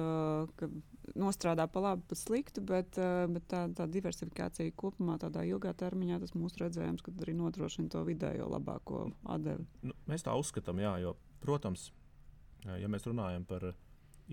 ka 0.59 0.67
nostrādā 1.15 1.65
pa 1.71 1.83
labi, 1.85 2.03
pa 2.09 2.17
sliktu, 2.19 2.63
bet, 2.65 2.99
bet 3.31 3.45
tā, 3.51 3.61
tā 3.77 3.87
diversifikācija 3.89 4.73
kopumā, 4.75 5.15
tādā 5.21 5.45
ilgā 5.47 5.71
termiņā, 5.79 6.19
tas 6.21 6.35
mūsu 6.35 6.65
redzējums, 6.65 7.05
kad 7.05 7.23
arī 7.23 7.37
nodrošina 7.39 7.93
to 7.93 8.03
vidējo 8.07 8.49
labāko 8.51 9.05
atdevi. 9.31 9.63
Nu, 9.87 9.95
mēs 10.11 10.27
tā 10.27 10.35
uzskatām, 10.35 10.83
jā, 10.83 10.97
jo, 11.05 11.15
protams, 11.45 11.87
ja 12.67 12.91
mēs 12.91 13.07
runājam 13.07 13.47
par 13.47 13.69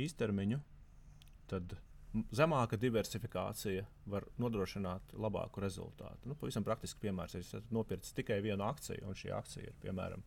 īstermiņu, 0.02 0.58
tad 1.52 1.76
zemāka 2.34 2.76
diversifikācija 2.76 3.86
var 4.12 4.26
nodrošināt 4.38 5.14
labāku 5.14 5.62
rezultātu. 5.64 6.28
Nu, 6.28 6.36
pavisam 6.38 6.64
praktiski 6.64 7.06
piemērs, 7.06 7.38
ja 7.38 7.40
esat 7.40 7.70
nopircis 7.72 8.12
tikai 8.16 8.40
vienu 8.44 8.64
akciju, 8.66 9.06
un 9.08 9.16
šī 9.16 9.32
akcija 9.36 9.70
ir 9.70 9.80
piemēram 9.80 10.22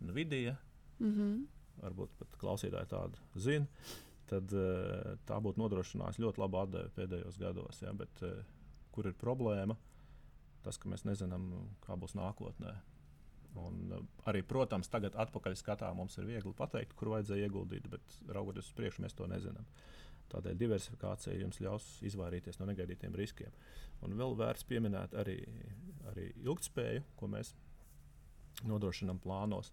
Nvidia 0.00 0.56
Mm 0.98 1.14
-hmm. 1.14 1.46
Varbūt 1.82 2.14
pat 2.18 2.36
klausītāji 2.40 2.90
tādu 2.90 3.18
zina. 3.34 3.66
Tad 4.26 4.52
uh, 4.52 5.18
tā 5.26 5.38
būtu 5.40 5.62
nodrošinājusi 5.62 6.22
ļoti 6.22 6.38
labu 6.38 6.58
atdevi 6.58 6.90
pēdējos 6.96 7.38
gados. 7.38 7.82
Ja, 7.82 7.92
bet, 7.92 8.22
uh, 8.22 8.44
kur 8.92 9.06
ir 9.06 9.14
problēma? 9.14 9.76
Tas, 10.62 10.78
ka 10.78 10.88
mēs 10.88 11.04
nezinām, 11.04 11.68
kā 11.86 11.96
būs 11.96 12.14
nākotnē. 12.14 12.74
Un, 13.54 13.92
uh, 13.92 14.04
arī, 14.24 14.42
protams, 14.42 14.88
tagad 14.88 15.14
atpakaļ 15.14 15.54
skatā 15.54 15.94
mums 15.94 16.18
ir 16.18 16.24
viegli 16.24 16.52
pateikt, 16.52 16.92
kur 16.94 17.08
vajadzēja 17.08 17.46
ieguldīt, 17.46 17.88
bet 17.88 18.18
raugoties 18.28 18.66
uz 18.66 18.72
priekšu, 18.72 19.02
mēs 19.02 19.14
to 19.14 19.26
nezinām. 19.26 19.64
Tādēļ 20.32 20.58
diversifikācija 20.60 21.38
jums 21.40 21.60
ļaus 21.64 21.86
izvairīties 22.04 22.58
no 22.60 22.68
negaidītiem 22.68 23.14
riskiem. 23.16 23.54
Un 24.04 24.16
vēl 24.18 24.36
vērts 24.38 24.66
pieminēt 24.68 25.16
arī, 25.18 25.38
arī 26.10 26.28
ilgspēju, 26.44 27.04
ko 27.16 27.30
mēs 27.32 27.54
nodrošinām 28.68 29.20
plānos. 29.24 29.72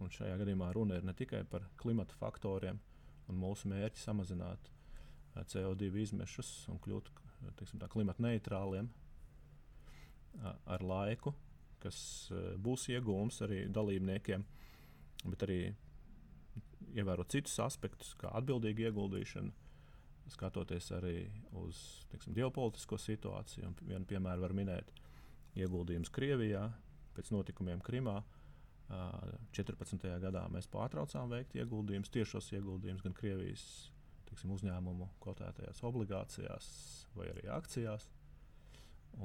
Un 0.00 0.12
šajā 0.12 0.38
gadījumā 0.40 0.70
runa 0.72 0.96
ir 0.96 1.04
ne 1.04 1.14
tikai 1.16 1.42
par 1.50 1.66
klimata 1.80 2.16
faktoriem 2.16 2.80
un 3.28 3.38
mūsu 3.38 3.68
mērķi 3.70 4.00
samazināt 4.00 4.70
eh, 4.70 5.44
CO2 5.44 5.90
izmešus 6.06 6.52
un 6.72 6.80
kļūt 6.82 7.12
teiksim, 7.58 7.82
klimata 7.92 8.24
neitrāliem 8.24 8.88
ar 10.40 10.84
laiku, 10.84 11.34
kas 11.82 12.00
eh, 12.32 12.52
būs 12.60 12.88
iegūms 12.94 13.42
arī 13.46 13.64
dalībniekiem, 13.72 14.44
bet 15.26 15.46
arī 15.46 15.60
ievērot 16.96 17.30
citus 17.32 17.58
aspektus, 17.62 18.14
kā 18.18 18.32
atbildīga 18.40 18.88
ieguldīšana, 18.88 19.52
skatoties 20.30 20.90
arī 20.96 21.16
uz 21.60 21.78
teiksim, 22.12 22.34
ģeopolitisko 22.36 22.98
situāciju. 23.00 23.72
Vienu 23.86 24.06
piemēru 24.08 24.44
var 24.44 24.54
minēt 24.56 24.92
ieguldījums 25.58 26.12
Krievijā 26.14 26.66
pēc 27.16 27.32
notikumiem 27.34 27.82
Krimā. 27.84 28.20
14. 29.54 30.06
gadā 30.22 30.46
mēs 30.50 30.66
pārtraucām 30.70 31.30
veikt 31.30 31.54
ieguldījumus, 31.58 32.10
tiešos 32.10 32.50
ieguldījumus 32.56 33.04
gan 33.04 33.14
Krievijas 33.14 33.64
tiksim, 34.30 34.50
uzņēmumu 34.54 35.06
kotētajās 35.22 35.82
obligācijās 35.86 36.70
vai 37.14 37.28
arī 37.30 37.46
akcijās. 37.54 38.08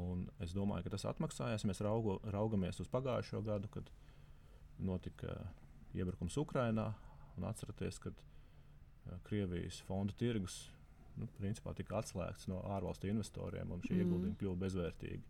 Un 0.02 0.26
es 0.42 0.54
domāju, 0.54 0.86
ka 0.86 0.96
tas 0.96 1.06
atmaksājās. 1.10 1.66
Mēs 1.70 1.82
raugo, 1.86 2.18
raugamies 2.34 2.82
uz 2.82 2.90
pagājušo 2.94 3.42
gadu, 3.46 3.70
kad 3.74 3.90
notika 4.82 5.38
iebrukums 5.96 6.38
Ukrajinā. 6.42 6.92
Atcerieties, 7.46 8.00
kad 8.02 8.22
Krievijas 9.28 9.82
fondu 9.86 10.16
tirgus 10.18 10.66
nu, 11.20 11.28
principā 11.38 11.74
tika 11.78 12.00
atslēgts 12.02 12.50
no 12.52 12.62
ārvalstu 12.76 13.10
investoriem 13.12 13.72
un 13.76 13.84
šie 13.86 13.96
mm. 13.96 14.04
ieguldījumi 14.04 14.40
kļuva 14.42 14.62
bezvērtīgi. 14.66 15.24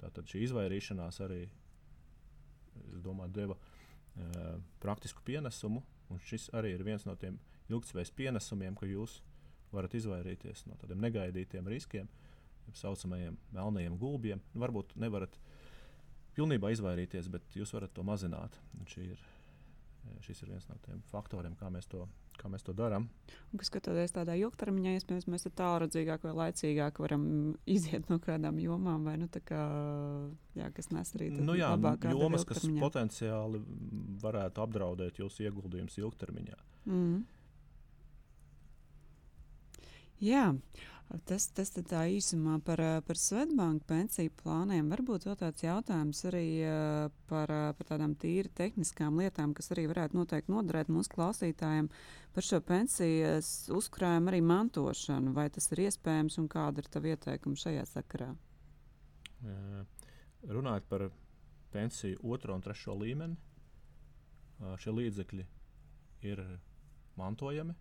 Tātad 0.00 0.30
šī 0.30 0.44
izvairīšanās 0.46 1.20
arī 1.26 1.42
domāju, 3.04 3.34
deva 3.36 3.56
uh, 3.56 4.60
praktisku 4.82 5.24
pienesumu. 5.26 5.82
Šis 6.26 6.48
arī 6.56 6.74
ir 6.74 6.84
viens 6.86 7.04
no 7.06 7.14
tiem 7.18 7.36
ilgspējas 7.70 8.10
pienesumiem, 8.16 8.74
ka 8.78 8.88
jūs 8.88 9.20
varat 9.70 9.94
izvairīties 9.94 10.64
no 10.66 10.78
tādiem 10.80 11.02
negaidītiem 11.04 11.68
riskiem, 11.70 12.08
tā 12.66 12.74
saucamajiem 12.80 13.36
melnajiem 13.54 13.98
gulbiem. 14.00 14.42
Varbūt 14.58 14.96
nevarat 14.98 15.36
pilnībā 16.34 16.72
izvairīties, 16.74 17.28
bet 17.30 17.54
jūs 17.54 17.74
varat 17.76 17.94
to 17.94 18.02
mazināt. 18.06 18.58
Un 18.78 18.88
šī 18.90 19.12
ir 19.12 19.22
šis 20.24 20.42
ir 20.42 20.52
viens 20.54 20.66
no 20.70 20.76
tiem 20.84 21.02
faktoriem, 21.10 21.54
kā 21.58 21.70
mēs 21.72 21.88
to, 21.90 22.06
kā 22.40 22.50
mēs 22.52 22.64
to 22.66 22.74
darām. 22.76 23.08
Skatoties 23.66 24.14
tādā 24.16 24.36
ilgtermiņā, 24.40 24.94
iespējams, 24.98 25.28
mēs 25.30 25.48
tālredzīgāk 25.58 26.24
vai 26.26 26.34
laicīgāk 26.38 27.00
varam 27.02 27.24
iziet 27.68 28.08
no 28.12 28.20
kādām 28.22 28.60
jomām, 28.62 29.04
vai 29.08 29.16
nu, 29.20 29.28
kā, 29.30 29.64
jā, 30.58 30.70
kas 30.76 30.90
nes 30.94 31.12
arī 31.18 31.30
nu, 31.38 31.56
jā, 31.58 31.72
jomas, 32.10 32.46
kas 32.48 32.64
potenciāli 32.80 33.60
varētu 34.22 34.64
apdraudēt 34.64 35.20
jūsu 35.22 35.46
ieguldījumus 35.48 36.00
ilgtermiņā. 36.00 36.58
Mm. 36.90 37.20
Jā, 40.20 40.50
Tas, 41.26 41.48
tas 41.50 41.72
tā 41.74 42.04
īsumā 42.06 42.60
par, 42.62 42.78
par 43.02 43.18
Svetbanku 43.18 43.82
pensiju 43.88 44.30
plāniem. 44.44 44.86
Varbūt 44.92 45.24
vēl 45.26 45.36
tāds 45.40 45.64
jautājums 45.64 46.20
arī 46.30 46.44
par, 47.26 47.50
par 47.74 47.88
tādām 47.88 48.12
tīri 48.14 48.52
tehniskām 48.54 49.18
lietām, 49.18 49.50
kas 49.58 49.72
arī 49.74 49.88
varētu 49.90 50.14
noteikti 50.20 50.54
noderēt 50.54 50.92
mūsu 50.92 51.10
klausītājiem 51.16 51.88
par 52.30 52.46
šo 52.46 52.60
pensijas 52.62 53.50
uzkrājumu 53.74 54.30
arī 54.30 54.38
mantošanu. 54.52 55.32
Vai 55.34 55.48
tas 55.50 55.66
ir 55.74 55.82
iespējams 55.88 56.38
un 56.38 56.46
kāda 56.52 56.84
ir 56.84 56.92
tava 56.94 57.10
ieteikuma 57.10 57.58
šajā 57.58 57.82
sakarā? 57.90 58.30
Runājot 60.46 60.88
par 60.94 61.08
pensiju 61.74 62.22
otro 62.22 62.54
un 62.54 62.62
trešo 62.62 62.94
līmeni, 63.02 63.34
šie 64.78 64.94
līdzekļi 64.94 65.48
ir 66.30 66.46
mantojami. 67.18 67.74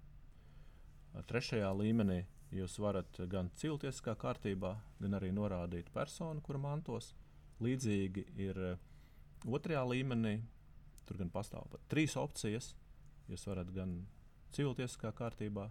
Trešajā 1.29 1.69
līmenī 1.77 2.23
Jūs 2.49 2.79
varat 2.81 3.19
gan 3.29 3.51
cilvēciskā 3.61 4.15
kārtībā, 4.17 4.71
gan 4.97 5.17
arī 5.19 5.29
norādīt 5.35 5.91
personu, 5.93 6.41
kura 6.41 6.61
mantos. 6.61 7.11
Līdzīgi 7.61 8.23
ir 8.41 8.61
eh, 8.71 8.79
otrajā 9.45 9.83
līmenī. 9.85 10.39
Tur 11.05 11.19
gan 11.21 11.29
pastāv 11.33 11.67
pat 11.69 11.85
trīs 11.91 12.15
opcijas. 12.17 12.71
Jūs 13.29 13.45
varat 13.49 13.69
gan 13.73 13.99
cilvēciskā 14.55 15.11
kārtībā, 15.17 15.67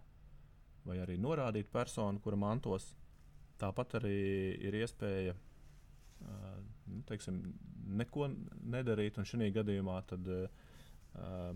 vai 0.87 1.01
arī 1.03 1.19
norādīt 1.19 1.71
personu, 1.73 2.23
kura 2.23 2.39
mantos. 2.39 2.93
Tāpat 3.59 3.99
arī 3.99 4.15
ir 4.63 4.77
iespēja 4.79 5.35
uh, 5.35 6.59
nu, 6.87 7.01
teiksim, 7.09 7.41
neko 7.99 8.29
nedarīt, 8.71 9.19
un 9.19 9.27
šajā 9.27 9.51
gadījumā 9.57 9.97
tad, 10.07 10.31
uh, 10.31 11.49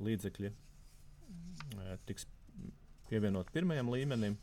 līdzekļi 0.00 0.52
uh, 0.54 1.90
tiks 2.08 2.24
pievienot 3.10 3.52
pirmajam 3.52 3.92
līmenim, 3.92 4.38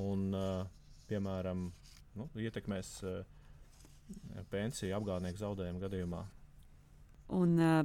un, 0.00 0.26
uh, 0.36 0.64
piemēram, 1.10 1.68
nu, 2.16 2.28
ietekmēs 2.40 2.92
uh, 3.06 3.20
pensiju 4.52 4.96
apgādnieku 4.98 5.40
zaudējumu 5.40 5.82
gadījumā. 5.82 6.24
Un, 7.36 7.56
uh, 7.58 7.80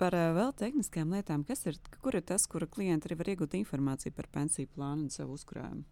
par 0.00 0.16
vēl 0.16 0.54
tehniskām 0.58 1.12
lietām, 1.14 1.44
kas 1.46 1.66
ir, 1.68 1.78
kur 2.02 2.16
ir 2.18 2.24
tas, 2.26 2.46
kura 2.50 2.66
klienti 2.70 3.10
arī 3.10 3.18
var 3.20 3.32
iegūt 3.34 3.58
informāciju 3.58 4.14
par 4.16 4.30
pensiju 4.32 4.70
plānu 4.74 5.06
un 5.06 5.12
savu 5.12 5.36
uzkrājumu? 5.38 5.84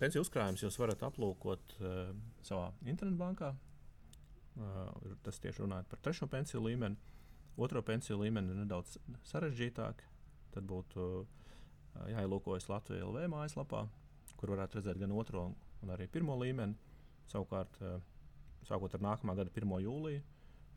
Pensiju 0.00 0.24
uzkrājumus 0.24 0.62
jūs 0.64 0.78
varat 0.80 1.02
aplūkot 1.04 1.74
uh, 1.80 2.12
savā 2.46 2.70
internetbankā. 2.88 3.50
Uh, 4.60 5.16
tas 5.24 5.40
tieši 5.42 5.64
runājot 5.64 5.90
par 5.90 6.00
trešo 6.04 6.28
pensiju 6.30 6.62
līmeni. 6.64 6.96
Otro 7.60 7.82
pensiju 7.84 8.20
līmeni 8.22 8.54
ir 8.54 8.62
nedaudz 8.62 8.96
sarežģītāk. 9.28 10.04
Tad 10.54 10.66
būtu 10.66 11.04
uh, 11.20 11.40
jāielūkojas 12.14 12.70
Latvijas 12.70 13.04
LV 13.04 13.28
mājaslapā, 13.32 13.84
kur 14.40 14.54
varētu 14.54 14.80
redzēt 14.80 15.00
gan 15.00 15.12
otro, 15.12 15.50
gan 15.82 15.94
arī 15.96 16.08
pirmo 16.08 16.36
līmeni. 16.40 16.76
Savukārt, 17.30 17.76
eh, 17.84 18.00
sākot 18.66 18.94
ar 18.96 19.04
nākamā 19.04 19.36
gada 19.38 19.52
1. 19.52 19.80
jūliju, 19.84 20.22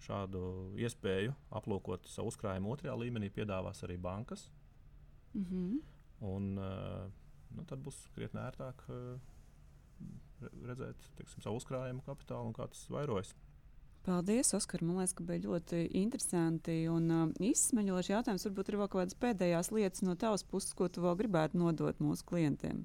šādu 0.04 0.44
iespēju 0.84 1.34
aplūkot 1.60 2.10
savu 2.12 2.34
uzkrājumu 2.34 2.76
otrajā 2.76 2.96
līmenī 3.00 3.32
piedāvās 3.32 3.84
arī 3.88 3.98
bankas. 3.98 4.50
Mm 5.34 5.46
-hmm. 5.46 5.82
un, 6.22 6.58
eh, 6.58 7.12
nu, 7.56 7.64
tad 7.66 7.80
būs 7.80 8.10
krietni 8.16 8.40
ērtāk 8.40 8.84
eh, 8.90 9.20
redzēt 10.68 11.10
tiksim, 11.16 11.42
savu 11.42 11.56
uzkrājumu 11.56 12.04
kapitālu 12.04 12.48
un 12.48 12.54
kā 12.54 12.68
tas 12.68 12.90
vairojas. 12.90 13.36
Paldies, 14.04 14.54
Oskar. 14.54 14.82
Man 14.84 14.98
liekas, 14.98 15.14
ka 15.14 15.24
bija 15.24 15.40
ļoti 15.40 15.88
interesanti 15.96 16.90
un 16.92 17.12
uh, 17.12 17.30
izsmeļoši 17.40 18.12
jautājums. 18.12 18.46
Varbūt 18.46 18.70
ir 18.70 18.78
vēl 18.78 18.90
kaut 18.90 19.00
kādas 19.00 19.16
pēdējās 19.16 19.72
lietas 19.72 20.02
no 20.04 20.16
tavas 20.16 20.44
puses, 20.44 20.74
ko 20.74 20.90
tu 20.90 21.02
vēl 21.02 21.16
gribētu 21.16 21.58
nodot 21.58 22.00
mūsu 22.04 22.26
klientiem. 22.26 22.84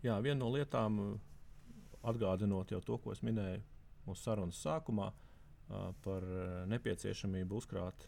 Jā, 0.00 0.14
viena 0.24 0.38
no 0.40 0.48
lietām, 0.54 1.00
atgādinot 2.08 2.70
jau 2.72 2.80
to, 2.80 2.96
ko 3.02 3.12
es 3.12 3.20
minēju 3.26 3.60
mūsu 4.06 4.22
sarunas 4.24 4.60
sākumā, 4.64 5.10
par 6.02 6.24
nepieciešamību 6.70 7.58
uzkrāt 7.60 8.06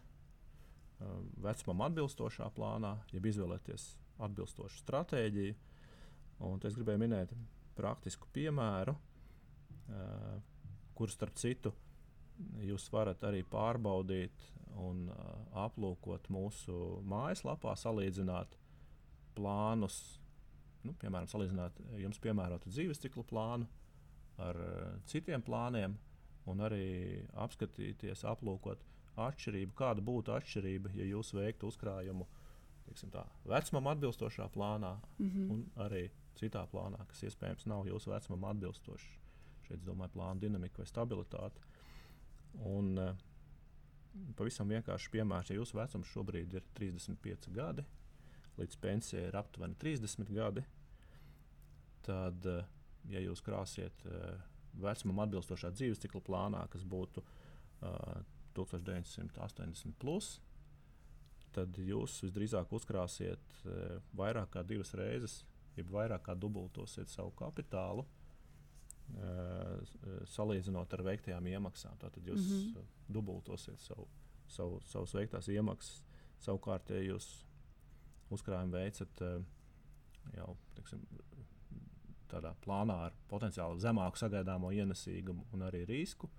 vecumam 1.42 1.84
atbilstošā 1.86 2.48
plānā, 2.56 2.94
jeb 3.12 3.26
izvēlēties 3.28 3.84
atbilstošu 4.22 4.80
stratēģiju. 4.82 5.54
Un 6.48 6.64
es 6.66 6.74
gribēju 6.78 7.02
minēt 7.04 7.34
praktisku 7.76 8.26
piemēru, 8.34 8.96
kur 10.96 11.12
starp 11.12 11.36
citu 11.38 11.74
jūs 12.64 12.88
varat 12.92 13.22
arī 13.28 13.44
pārbaudīt 13.46 14.48
un 14.80 15.04
aplūkot 15.60 16.30
mūsu 16.32 17.04
mājaslapā, 17.06 17.76
salīdzināt 17.78 18.56
plānus, 19.36 20.00
nu, 20.86 20.94
piemēram, 21.00 21.28
salīdzināt 21.30 21.78
jums 22.00 22.20
piemērotu 22.22 22.70
dzīves 22.72 23.00
ciklu 23.02 23.24
plānu 23.28 23.68
ar 24.42 24.58
uh, 24.58 24.94
citiem 25.06 25.42
plāniem, 25.44 25.96
un 26.50 26.64
arī 26.66 27.22
apskatīties, 27.38 28.24
aplūkot 28.26 28.82
atšķirību, 29.22 29.74
kāda 29.78 30.04
būtu 30.04 30.32
atšķirība, 30.34 30.94
ja 30.96 31.06
jūs 31.06 31.34
veiktu 31.36 31.68
uzkrājumu 31.70 32.26
tā, 33.12 33.24
vecumam 33.48 33.90
atbilstošā 33.92 34.48
plānā, 34.52 34.96
mm 35.18 35.28
-hmm. 35.30 35.50
un 35.50 35.66
arī 35.76 36.10
citā 36.34 36.66
plānā, 36.66 37.06
kas 37.06 37.22
iespējams 37.22 37.66
nav 37.66 37.86
jūsu 37.86 38.10
vecumam 38.10 38.44
atbilstošs. 38.50 39.18
Šeit 39.68 39.78
es 39.78 39.84
domāju, 39.84 40.10
plāna 40.16 40.40
dinamika 40.40 40.82
vai 40.82 40.86
stabilitāte. 40.86 41.60
Un, 42.54 42.98
uh, 42.98 43.16
pavisam 44.36 44.68
vienkārši 44.68 45.10
piemērs, 45.10 45.50
ja 45.50 45.56
jūsu 45.56 45.76
vecums 45.76 46.06
šobrīd 46.06 46.54
ir 46.54 46.64
35 46.74 47.50
gadi, 47.50 47.84
līdz 48.60 48.78
pensijai 48.82 49.26
ir 49.28 49.36
aptuveni 49.38 49.76
30 49.80 50.32
gadi, 50.34 50.64
tad, 52.06 52.46
uh, 52.46 52.64
ja 53.10 53.22
jūs 53.22 53.42
krāsiet 53.44 54.06
uh, 54.08 54.40
vecumam 54.82 55.22
atbilstošā 55.26 55.72
dzīves 55.74 56.00
cikla 56.02 56.22
plānā, 56.26 56.62
kas 56.72 56.84
būtu 56.88 57.22
uh, 57.22 58.22
1980, 58.56 59.96
plus, 60.00 60.34
tad 61.52 61.76
jūs 61.78 62.20
visdrīzāk 62.26 62.72
uzkrāsiet 62.72 63.60
uh, 63.64 64.00
vairāk 64.16 64.52
kā 64.56 64.64
divas 64.66 64.94
reizes, 64.98 65.42
jeb 65.76 65.92
vairāk 65.92 66.26
kā 66.28 66.36
dubultosiet 66.36 67.08
savu 67.12 67.32
kapitālu. 67.38 68.06
Uh, 69.12 69.82
salīdzinot 70.32 70.92
ar 70.94 71.02
veiktajām 71.04 71.46
iemaksām. 71.50 71.98
Tātad 72.00 72.24
jūs 72.24 72.46
mm 72.46 72.60
-hmm. 72.72 72.84
dubultosiet 73.12 73.80
savu, 73.80 74.06
savu, 74.48 74.80
savus 74.88 75.12
veiktās 75.14 75.48
iemaksas. 75.48 76.04
Savukārt, 76.40 76.90
ja 76.90 77.02
jūs 77.02 77.26
uzkrājumu 78.32 78.76
veicat 78.76 79.22
uh, 79.24 79.40
jau 80.36 80.52
tiksim, 80.76 81.02
tādā 82.32 82.54
plānā 82.64 82.96
ar 83.08 83.16
potenciāli 83.28 83.82
zemāku 83.82 84.20
sagaidāmo 84.20 84.72
ienesīgumu 84.72 85.44
un 85.52 85.66
arī 85.66 85.82
risku, 85.88 86.30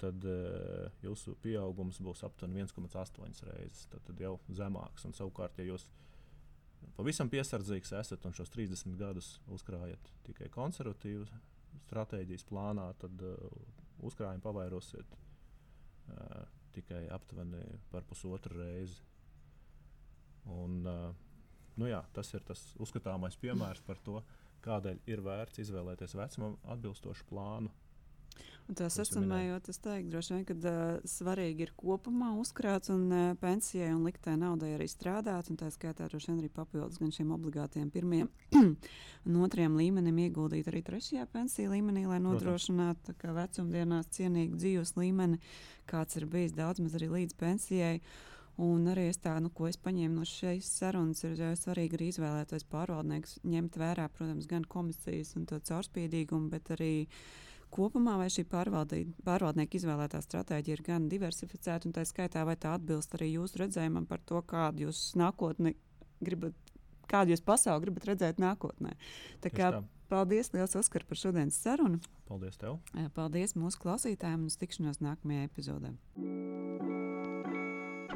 tad 0.00 0.24
uh, 0.28 0.88
jūsu 1.04 1.36
pieaugums 1.44 2.00
būs 2.04 2.24
aptuveni 2.26 2.64
1,8 2.64 3.46
reizes. 3.50 3.86
Tad, 3.92 4.02
tad 4.08 4.20
jau 4.20 4.34
zemāks. 4.48 5.06
Un, 5.08 5.14
savukārt, 5.16 5.60
ja 5.60 5.70
jūs 5.70 5.86
pavisam 6.98 7.30
piesardzīgs 7.32 7.94
esat 8.00 8.26
un 8.26 8.34
šos 8.36 8.52
30 8.52 8.98
gadus 9.00 9.36
uzkrājat 9.52 10.12
tikai 10.26 10.50
konservatīvas 10.52 11.32
stratēģijas 11.86 12.44
plānā, 12.48 12.90
tad 13.00 13.22
uh, 13.24 13.64
uzkrājumu 14.06 14.44
pavairosiet 14.44 15.16
tikai 16.76 17.06
aptuveni 17.10 17.62
par 17.90 18.04
pusotru 18.06 18.60
reizi. 18.60 19.00
Un, 20.52 20.82
uh, 20.86 21.08
nu 21.80 21.90
jā, 21.90 22.02
tas 22.14 22.32
ir 22.34 22.44
tas 22.46 22.62
uzskatāmais 22.82 23.38
piemērs 23.40 23.82
par 23.86 23.98
to, 24.04 24.20
kādēļ 24.66 25.02
ir 25.10 25.24
vērts 25.24 25.62
izvēlēties 25.64 26.16
vecumam 26.18 26.56
atbilstošu 26.74 27.26
plānu. 27.30 27.72
Un 28.66 28.74
tā 28.74 28.88
sasumējot, 28.90 29.68
es 29.70 29.78
teiktu, 29.78 30.08
droši 30.10 30.32
vien, 30.34 30.40
ka 30.48 30.54
uh, 30.58 30.78
svarīgi 31.06 31.68
ir 31.68 31.72
kopumā 31.78 32.32
uzkrāts 32.40 32.90
un 32.90 33.04
uh, 33.14 33.26
pensijai 33.38 33.92
un 33.94 34.02
liktē 34.08 34.34
naudai 34.40 34.72
arī 34.74 34.88
strādāt, 34.90 35.52
un 35.52 35.60
tā 35.60 35.68
skaitā 35.70 36.08
droši 36.10 36.32
vien 36.32 36.40
arī 36.42 36.50
papildus 36.50 36.98
gan 36.98 37.14
šiem 37.14 37.30
obligātiem 37.36 37.92
pirmiem 37.94 38.26
un 38.58 39.38
otriem 39.46 39.78
līmenim 39.78 40.18
ieguldīt 40.24 40.66
arī 40.72 40.82
trešajā 40.88 41.28
pensiju 41.30 41.76
līmenī, 41.76 42.08
lai 42.10 42.18
nodrošinātu 42.24 43.14
vecumdienās 43.38 44.10
cienīgu 44.18 44.58
dzīves 44.58 44.96
līmeni, 44.98 45.38
kāds 45.86 46.18
ir 46.18 46.26
bijis 46.26 46.56
daudz 46.58 46.82
maz 46.82 46.98
arī 46.98 47.12
līdz 47.20 47.38
pensijai. 47.38 48.00
Un 48.56 48.86
arī 48.88 49.10
es 49.10 49.18
tādu, 49.20 49.46
nu, 49.46 49.50
ko 49.52 49.66
es 49.68 49.76
paņēmu 49.76 50.16
no 50.16 50.24
šīs 50.24 50.68
sarunas, 50.78 51.20
ir 51.28 51.36
svarīgi 51.60 51.98
arī 51.98 52.06
izvēlēties 52.08 52.64
pārvaldnieks, 52.72 53.40
ņemt 53.44 53.76
vērā, 53.76 54.06
protams, 54.16 54.48
gan 54.48 54.64
komisijas 54.64 55.34
un 55.36 55.44
to 55.50 55.58
caurspīdīgumu, 55.60 56.48
bet 56.54 56.70
arī 56.72 56.92
kopumā, 57.74 58.14
vai 58.16 58.30
šī 58.32 58.46
pārvaldnieka 58.48 59.76
izvēlētā 59.76 60.22
stratēģija 60.24 60.78
ir 60.78 60.84
gan 60.86 61.10
diversificēta, 61.12 61.84
un 61.84 61.96
tā 61.98 62.06
skaitā, 62.08 62.46
vai 62.48 62.56
tā 62.56 62.72
atbilst 62.78 63.18
arī 63.18 63.34
jūsu 63.34 63.60
redzējumam 63.66 64.08
par 64.08 64.24
to, 64.24 64.40
kādu 64.40 64.86
jūs 64.86 65.02
nākotni 65.20 65.76
gribat, 66.24 66.56
kādu 67.12 67.36
jūs 67.36 67.44
pasauli 67.44 67.84
gribat 67.84 68.08
redzēt 68.14 68.40
nākotnē. 68.40 68.96
Tā 69.44 69.52
kā, 69.52 69.70
tā. 69.76 69.84
paldies, 70.08 70.54
liels 70.56 70.80
Oskar, 70.80 71.04
par 71.04 71.20
šodienas 71.20 71.60
sarunu. 71.60 72.00
Paldies 72.24 72.56
tev. 72.56 72.80
Paldies 73.12 73.52
mūsu 73.52 73.84
klausītājiem 73.84 74.46
un 74.46 74.48
uz 74.48 74.56
tikšanos 74.64 75.04
nākamajā 75.04 75.50
epizodē. 75.50 75.96